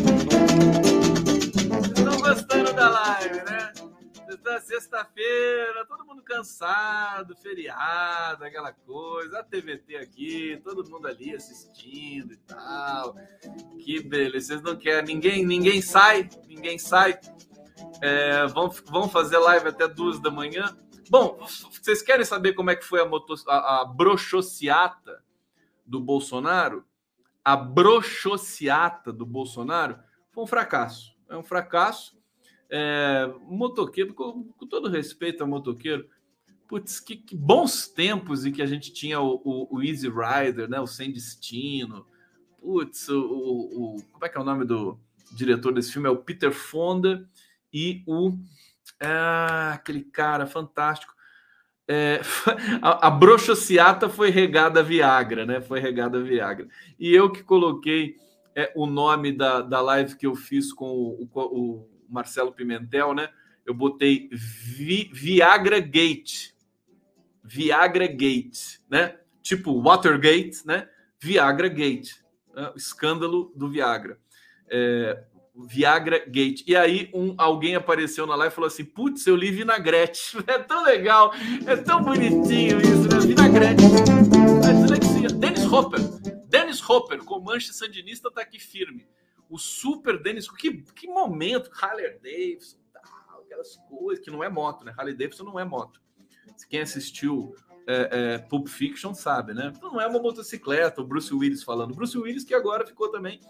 [4.65, 12.37] Sexta-feira, todo mundo cansado, feriado, aquela coisa, a TVT aqui, todo mundo ali assistindo e
[12.39, 13.15] tal.
[13.79, 17.21] Que beleza, vocês não querem, ninguém, ninguém sai, ninguém sai.
[18.01, 20.77] É, vão, vão fazer live até duas da manhã.
[21.11, 21.39] Bom,
[21.71, 25.23] vocês querem saber como é que foi a, moto, a, a brochociata
[25.85, 26.85] do Bolsonaro?
[27.45, 29.99] A brochociata do Bolsonaro
[30.31, 31.15] foi um fracasso.
[31.29, 32.17] É um fracasso
[32.71, 36.09] é, motoqueiro, com, com, todo respeito ao motoqueiro,
[36.69, 40.69] putz, que, que, bons tempos em que a gente tinha o, o, o, Easy Rider,
[40.69, 40.81] né?
[40.81, 42.07] O Sem Destino.
[42.61, 44.99] Putz, o, o, Como é que é o nome do
[45.33, 46.09] diretor desse filme?
[46.09, 47.29] É o Peter Fonda
[47.73, 48.33] e o.
[49.01, 51.13] É, aquele cara fantástico.
[51.87, 52.21] É,
[52.81, 55.61] a, a brochociata foi regada Viagra, né?
[55.61, 56.67] Foi regada Viagra.
[56.99, 58.17] E eu que coloquei
[58.55, 63.29] é, o nome da, da live que eu fiz com o, o, Marcelo Pimentel, né?
[63.67, 66.53] Eu botei Vi, Viagra Gate.
[67.43, 69.19] Viagra Gate, né?
[69.43, 70.89] Tipo Watergate, né?
[71.21, 72.13] Viagra Gate.
[72.55, 72.73] né?
[72.77, 74.19] escândalo do Viagra.
[74.71, 76.65] É, Viagra Gate.
[76.67, 80.37] E aí um, alguém apareceu na live e falou assim: Putz, eu li Vinagrete.
[80.47, 81.33] É tão legal,
[81.67, 83.21] é tão bonitinho isso, né?
[83.21, 83.83] Vinagrete.
[85.39, 86.01] Dennis Hopper.
[86.49, 89.07] Dennis Hopper, com mancha sandinista, tá aqui firme.
[89.55, 92.77] O super Dennis, que, que momento, Harley Davidson,
[93.41, 94.93] aquelas coisas, que não é moto, né?
[94.99, 96.03] Harley Davidson não é moto.
[96.69, 97.55] Quem assistiu
[97.87, 99.73] é, é, Pulp Fiction sabe, né?
[99.81, 101.95] Não é uma motocicleta, o Bruce Willis falando.
[101.95, 103.41] Bruce Willis que agora ficou também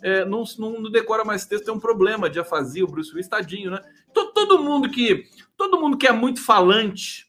[0.00, 3.26] é, não, não, não, decora mais texto, tem um problema de afasia, o Bruce Willis,
[3.26, 3.80] tadinho, né?
[4.14, 5.24] Todo, todo, mundo que
[5.56, 7.26] todo mundo que é muito falante,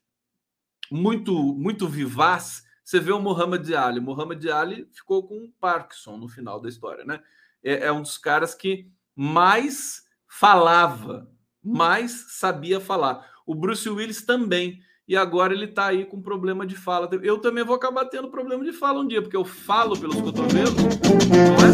[0.92, 4.00] muito muito vivaz, você vê o Muhammad Ali.
[4.00, 7.20] O Muhammad Ali ficou com Parkinson no final da história, né?
[7.64, 11.30] É, é um dos caras que mais falava,
[11.64, 13.28] mais sabia falar.
[13.46, 14.80] O Bruce Willis também.
[15.08, 17.10] E agora ele está aí com problema de fala.
[17.24, 20.76] Eu também vou acabar tendo problema de fala um dia, porque eu falo pelos cotovelos.
[20.76, 21.70] Não é?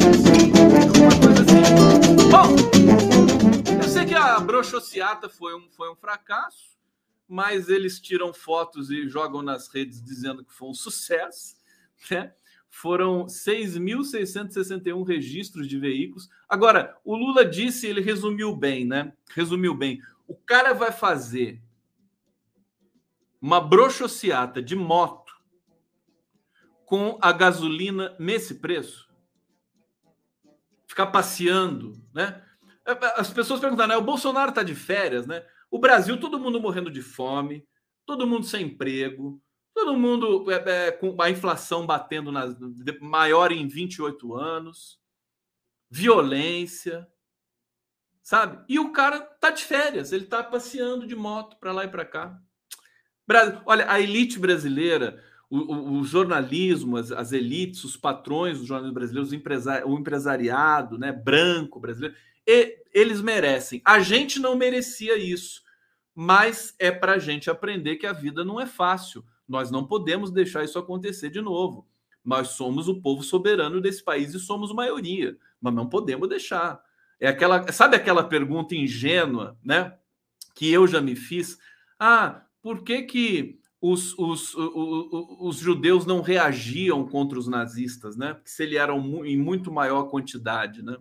[1.02, 1.76] Uma coisa assim.
[2.32, 2.56] Bom,
[3.84, 6.78] eu sei que a brochociata foi um, foi um fracasso,
[7.28, 11.56] mas eles tiram fotos e jogam nas redes dizendo que foi um sucesso.
[12.10, 12.34] Né?
[12.78, 16.30] Foram 6.661 registros de veículos.
[16.48, 19.14] Agora, o Lula disse, ele resumiu bem, né?
[19.34, 20.02] Resumiu bem.
[20.28, 21.64] O cara vai fazer
[23.42, 25.34] uma brochociata de moto
[26.86, 29.10] com a gasolina nesse preço?
[30.86, 32.44] Ficar passeando, né?
[33.16, 33.96] As pessoas perguntam, né?
[33.96, 35.46] O Bolsonaro está de férias, né?
[35.72, 37.66] O Brasil, todo mundo morrendo de fome,
[38.06, 39.42] todo mundo sem emprego,
[39.76, 42.46] todo mundo é, é, com a inflação batendo na,
[43.02, 44.98] maior em 28 anos,
[45.90, 47.06] violência,
[48.24, 48.64] sabe?
[48.70, 52.06] E o cara tá de férias, ele tá passeando de moto para lá e para
[52.06, 52.42] cá.
[53.66, 58.96] Olha, a elite brasileira, o, o, o jornalismo, as, as, elites, os patrões do jornalismo
[58.96, 62.16] brasileiro, empresari o empresariado né, branco brasileiro,
[62.48, 63.82] e, eles merecem.
[63.84, 65.62] A gente não merecia isso,
[66.14, 69.26] mas é para a gente aprender que a vida não é fácil.
[69.48, 71.88] Nós não podemos deixar isso acontecer de novo.
[72.24, 76.84] Nós somos o povo soberano desse país e somos maioria, mas não podemos deixar.
[77.20, 79.96] É aquela, sabe aquela pergunta ingênua, né?
[80.56, 81.58] Que eu já me fiz.
[82.00, 85.08] Ah, por que, que os, os, os,
[85.40, 88.34] os, judeus não reagiam contra os nazistas, né?
[88.34, 90.98] Porque se eles eram em muito maior quantidade, né?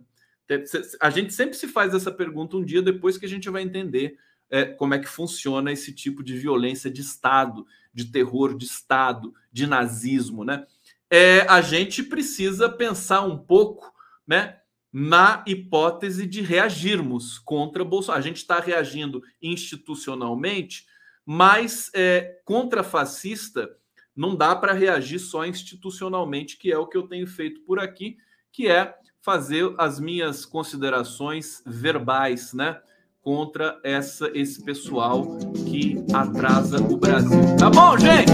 [1.01, 4.19] A gente sempre se faz essa pergunta um dia depois que a gente vai entender
[4.49, 9.33] é, como é que funciona esse tipo de violência de Estado, de terror de Estado,
[9.51, 10.65] de nazismo, né?
[11.09, 13.93] É, a gente precisa pensar um pouco,
[14.27, 14.57] né?
[14.91, 18.19] Na hipótese de reagirmos contra Bolsonaro.
[18.19, 20.85] A gente está reagindo institucionalmente
[21.25, 23.75] mas é, contra fascista
[24.15, 28.17] não dá para reagir só institucionalmente, que é o que eu tenho feito por aqui,
[28.51, 32.79] que é fazer as minhas considerações verbais, né?
[33.25, 35.25] Contra essa, esse pessoal
[35.67, 37.57] que atrasa o Brasil.
[37.57, 38.31] Tá bom, gente?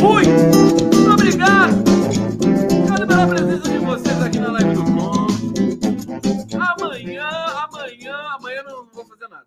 [0.00, 0.24] Fui!
[0.26, 1.76] Muito obrigado!
[2.82, 5.26] Obrigado pela presença de vocês aqui na live do Tom.
[6.60, 9.46] Amanhã, amanhã, amanhã não vou fazer nada.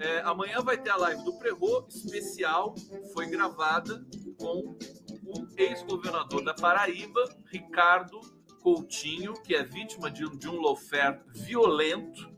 [0.00, 2.74] É, amanhã vai ter a live do Prerro especial,
[3.14, 4.04] foi gravada
[4.36, 4.76] com
[5.24, 8.18] o ex-governador da Paraíba, Ricardo
[8.60, 10.60] Coutinho, que é vítima de, de um
[11.46, 12.29] violento,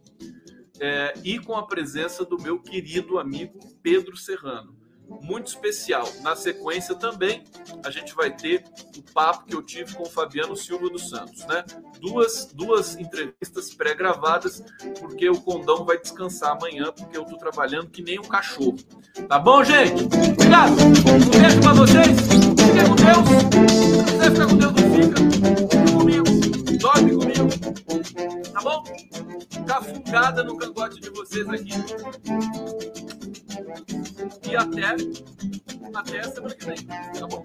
[0.80, 4.82] é, e com a presença do meu querido amigo Pedro Serrano
[5.20, 6.08] muito especial.
[6.22, 7.44] Na sequência também
[7.84, 8.64] a gente vai ter
[8.96, 11.64] o papo que eu tive com o Fabiano Silva dos Santos, né?
[12.00, 14.62] Duas, duas entrevistas pré-gravadas,
[15.00, 18.76] porque o Condão vai descansar amanhã, porque eu tô trabalhando que nem um cachorro.
[19.28, 20.04] Tá bom, gente?
[20.04, 20.72] Obrigado.
[20.72, 22.06] Um beijo pra vocês.
[22.62, 23.28] Fiquem com Deus.
[23.96, 25.91] Se quiser ficar com Deus, não fica
[28.62, 28.84] tá bom?
[29.66, 31.72] Cafungada no cangote de vocês aqui.
[34.48, 34.96] E até,
[35.94, 37.44] até a semana que vem, tá bom?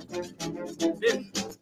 [0.99, 1.57] Beijo.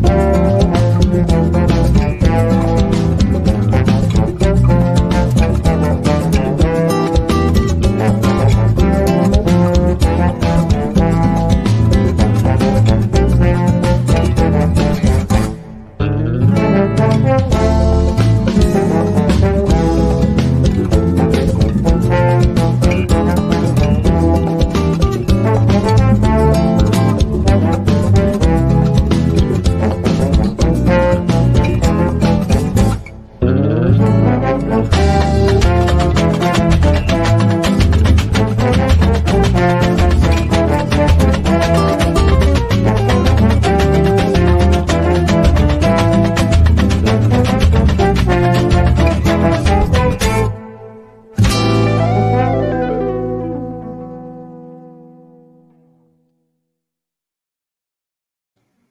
[0.00, 0.59] Thank you.